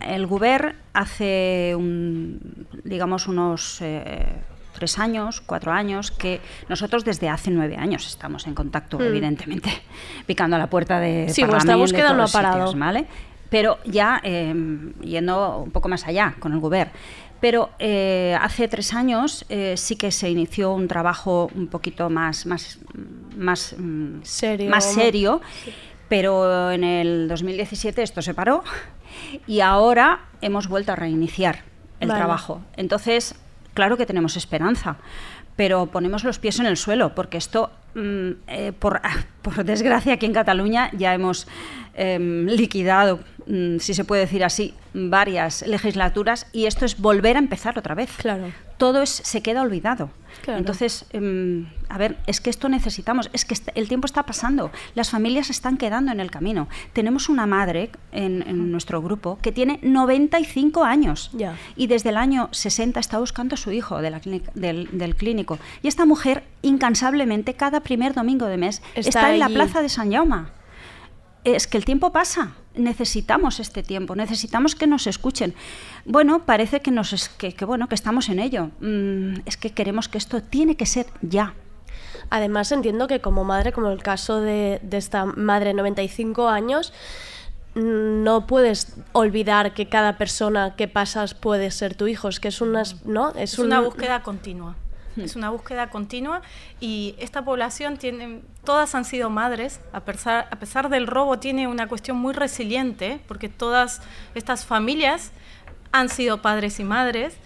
[0.00, 4.26] el Guber hace, un, digamos, unos eh,
[4.74, 9.02] tres años, cuatro años, que nosotros desde hace nueve años estamos en contacto, Mm.
[9.02, 9.70] evidentemente,
[10.26, 12.66] picando a la puerta de Sí, vuestra búsqueda de no ha parado.
[12.66, 13.06] sitios, ¿vale?
[13.50, 14.54] Pero ya eh,
[15.00, 16.90] yendo un poco más allá con el Guber.
[17.40, 22.46] Pero eh, hace tres años eh, sí que se inició un trabajo un poquito más,
[22.46, 22.78] más,
[23.36, 24.70] más mm, Serio.
[24.70, 25.40] más serio
[26.08, 28.64] pero en el 2017 esto se paró
[29.46, 31.64] y ahora hemos vuelto a reiniciar
[32.00, 32.20] el Vale.
[32.20, 32.62] trabajo.
[32.76, 33.34] Entonces,
[33.74, 34.96] claro que tenemos esperanza,
[35.56, 39.00] pero ponemos los pies en el suelo, porque esto, mm, eh, por,
[39.42, 41.46] por desgracia, aquí en Cataluña ya hemos
[41.94, 43.20] em, liquidado,
[43.80, 48.10] si se puede decir así, varias legislaturas y esto es volver a empezar otra vez.
[48.18, 48.52] Claro.
[48.76, 50.10] Todo es, se queda olvidado.
[50.44, 50.60] Claro.
[50.60, 55.10] Entonces, em, a ver, es que esto necesitamos, es que el tiempo está pasando, las
[55.10, 56.68] familias están quedando en el camino.
[56.92, 61.30] Tenemos una madre en, en nuestro grupo que tiene 95 años
[61.74, 65.16] y desde el año 60 está buscando a su hijo de la clínica- del, del
[65.16, 65.58] clínico.
[65.82, 69.88] Y esta mujer, incansablemente, cada primer domingo de mes, Está está, en la plaza de
[69.88, 70.44] San Jaume.
[71.44, 75.54] Es que el tiempo pasa, necesitamos este tiempo, necesitamos que nos escuchen.
[76.04, 78.70] Bueno, parece que nos es- que, que bueno que estamos en ello.
[78.80, 81.54] Mm, es que queremos que esto tiene que ser ya.
[82.30, 86.92] Además entiendo que como madre, como el caso de, de esta madre de 95 años,
[87.74, 92.48] mm, no puedes olvidar que cada persona que pasas puede ser tu hijo, es que
[92.48, 93.30] es una, ¿no?
[93.30, 94.76] Es, Es un- una búsqueda continua.
[95.24, 96.42] Es una búsqueda continua
[96.80, 101.68] y esta población tiene, todas han sido madres, a pesar, a pesar del robo tiene
[101.68, 104.00] una cuestión muy resiliente, porque todas
[104.34, 105.32] estas familias
[105.92, 107.36] han sido padres y madres,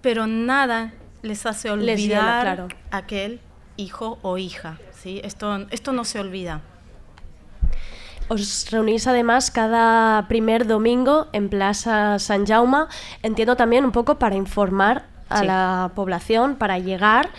[0.00, 0.92] pero nada
[1.22, 2.68] les hace olvidar Les claro.
[2.90, 3.40] aquel
[3.76, 4.78] hijo o hija.
[4.92, 5.20] ¿sí?
[5.24, 6.62] Esto, esto no se olvida.
[8.28, 12.84] Os reunís además cada primer domingo en Plaza San Jaume,
[13.22, 15.46] entiendo también un poco para informar a Sí.
[15.46, 17.30] la población, para llegar,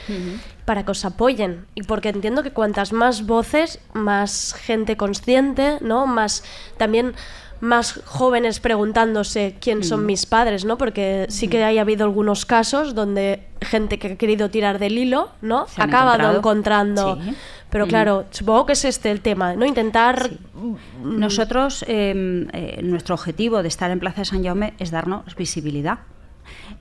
[0.66, 1.66] para que os apoyen.
[1.76, 6.06] Y porque entiendo que cuantas más voces, más gente consciente, ¿no?
[6.08, 6.44] Más
[6.78, 7.14] también
[7.62, 10.06] más jóvenes preguntándose quién son Mm.
[10.06, 10.78] mis padres, ¿no?
[10.78, 15.30] Porque sí que ha habido algunos casos donde gente que ha querido tirar del hilo,
[15.42, 15.66] ¿no?
[15.76, 16.38] Ha acabado encontrado.
[16.38, 17.20] encontrando.
[17.22, 17.36] Sí.
[17.70, 17.90] Pero Mm.
[17.90, 19.66] claro, supongo que es este el tema, ¿no?
[19.66, 21.20] Intentar Mm.
[21.20, 26.00] Nosotros, eh, eh, nuestro objetivo de estar en Plaza de San Jaume es darnos visibilidad.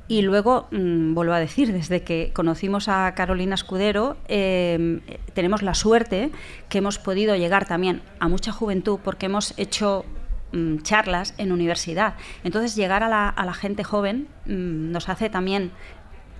[0.09, 5.01] Y luego, mm, vuelvo a decir, desde que conocimos a Carolina Escudero, eh,
[5.35, 6.31] tenemos la suerte
[6.69, 10.05] que hemos podido llegar también a mucha juventud porque hemos hecho
[10.53, 12.14] mm, charlas en universidad.
[12.43, 15.73] Entonces, llegar a la, gente joven mm, nos hace también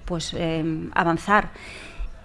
[0.07, 0.65] pues, eh,
[0.95, 1.51] avanzar.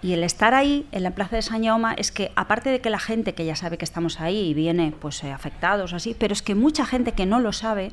[0.04, 2.90] Y el estar ahí, en la plaza de San Jaume, es que aparte de que
[2.90, 6.34] la gente que ya sabe que estamos ahí y viene pues eh, afectados así, pero
[6.34, 7.90] es que mucha gente que no lo sabe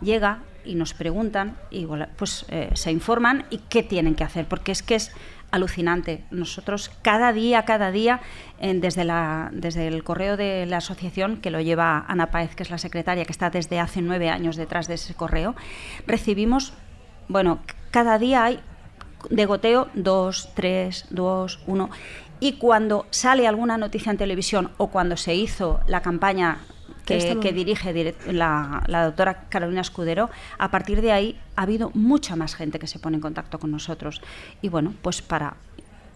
[0.00, 1.86] llega y nos preguntan y
[2.16, 5.12] pues eh, se informan y qué tienen que hacer, porque es que es
[5.50, 6.24] alucinante.
[6.30, 8.20] Nosotros cada día, cada día,
[8.60, 12.70] desde, la, desde el correo de la asociación, que lo lleva Ana Páez, que es
[12.70, 15.54] la secretaria, que está desde hace nueve años detrás de ese correo,
[16.06, 16.74] recibimos,
[17.28, 18.60] bueno, cada día hay
[19.30, 21.90] de goteo, dos, tres, dos, uno.
[22.40, 26.60] y cuando sale alguna noticia en televisión o cuando se hizo la campaña
[27.08, 31.90] que, Estamos- que dirige la, la doctora Carolina Escudero, a partir de ahí ha habido
[31.94, 34.20] mucha más gente que se pone en contacto con nosotros.
[34.62, 35.54] Y bueno, pues para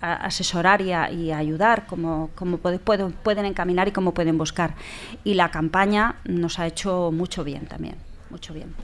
[0.01, 4.75] asesorar y, a- y ayudar, como, como puede- puedo- pueden encaminar y cómo pueden buscar.
[5.25, 7.95] Y la campaña nos ha hecho mucho bien también,
[8.31, 8.75] mucho bien.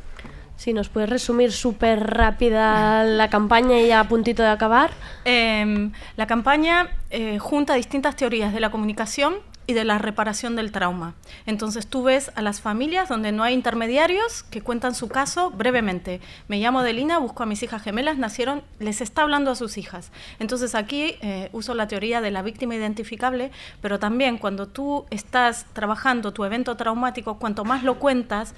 [0.57, 4.91] Si nos puedes resumir súper rápida la campaña y ya a puntito de acabar.
[5.25, 9.35] Em, la campaña eh, junta distintas teorías de la comunicación
[9.69, 11.15] y de la reparación del trauma.
[11.45, 16.23] Entonces tú ves a las familias donde no hay intermediarios que cuentan su caso brevemente.
[16.49, 20.11] Me llamo Delina, busco a mis hijas gemelas, nacieron, les está hablando a sus hijas.
[20.39, 23.53] Entonces aquí eh, uso la teoría de la víctima identificable,
[23.83, 28.55] pero también cuando tú estás trabajando tu evento traumático, cuanto más lo cuentas,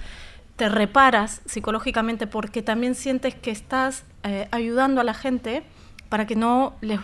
[0.55, 5.65] te reparas psicológicamente porque también sientes que estás eh, ayudando a la gente
[6.11, 7.01] para que no les,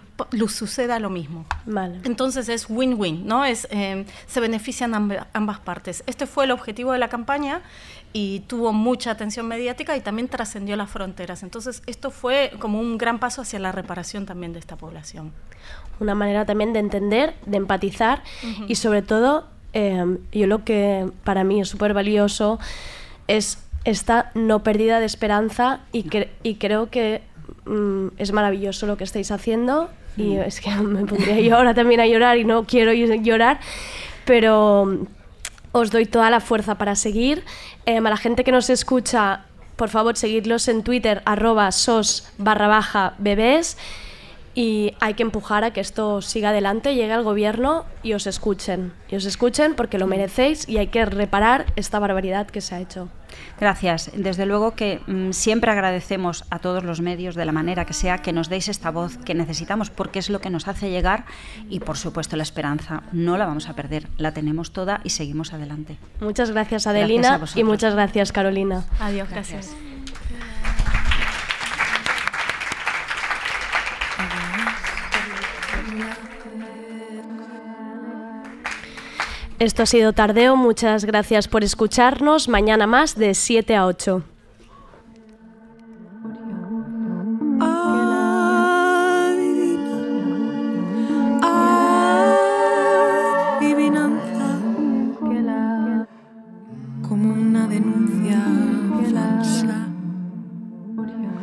[0.49, 1.47] suceda lo mismo.
[1.65, 2.01] Vale.
[2.05, 3.45] Entonces es win-win, ¿no?
[3.47, 6.05] Es, eh, se benefician amb- ambas partes.
[6.07, 7.63] Este fue el objetivo de la campaña
[8.13, 11.43] y tuvo mucha atención mediática y también trascendió las fronteras.
[11.43, 15.33] Entonces esto fue como un gran paso hacia la reparación también de esta población.
[16.01, 18.23] Una manera también de entender, de empatizar
[18.69, 22.59] y sobre todo, eh, yo lo que para mí es súper valioso
[23.29, 27.23] es esta no pérdida de esperanza y, cre- y creo que
[27.67, 32.01] mm, es maravilloso lo que estáis haciendo y es que me pondría yo ahora también
[32.01, 33.61] a llorar y no quiero llorar,
[34.25, 35.07] pero mm,
[35.73, 37.45] os doy toda la fuerza para seguir.
[37.85, 39.45] Em, a la gente que nos escucha,
[39.77, 43.77] por favor, seguidlos en Twitter, arroba sos barra baja bebés.
[44.57, 48.95] Y hay que empujar a que esto siga adelante, llegue al gobierno y os escuchen.
[49.11, 52.81] Y os escuchen porque lo merecéis y hay que reparar esta barbaridad que se ha
[52.81, 53.11] hecho.
[53.61, 54.11] Gracias.
[54.15, 58.19] Desde luego que mm, siempre agradecemos a todos los medios, de la manera que sea,
[58.19, 61.27] que nos deis esta voz que necesitamos, porque es lo que nos hace llegar
[61.69, 65.53] y, por supuesto, la esperanza no la vamos a perder, la tenemos toda y seguimos
[65.53, 65.99] adelante.
[66.21, 68.85] Muchas gracias, Adelina, y muchas gracias, Carolina.
[69.01, 69.77] Adiós, gracias.
[79.59, 82.47] Esto ha sido Tardeo, muchas gracias por escucharnos.
[82.49, 84.23] Mañana más de 7 a 8.
[93.57, 94.61] adivinanza
[97.09, 98.43] como una denuncia
[99.13, 99.89] falsa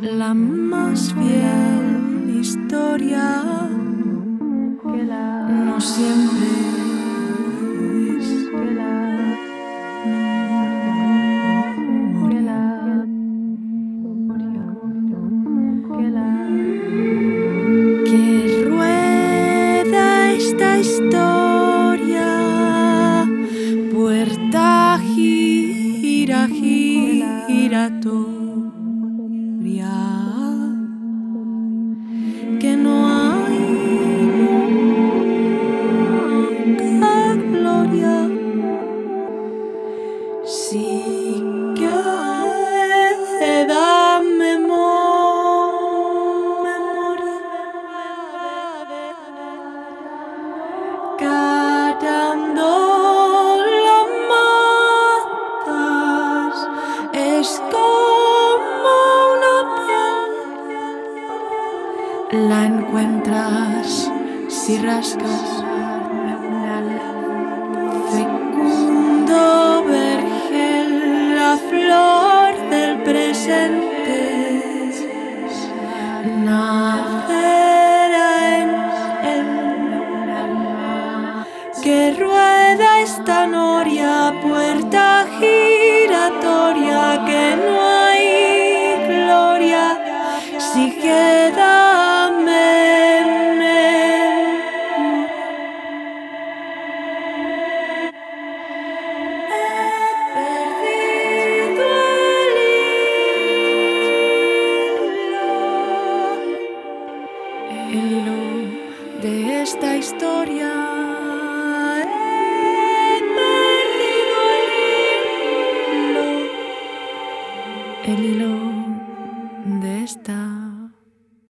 [0.00, 3.44] la más fiel historia
[5.48, 6.53] no siempre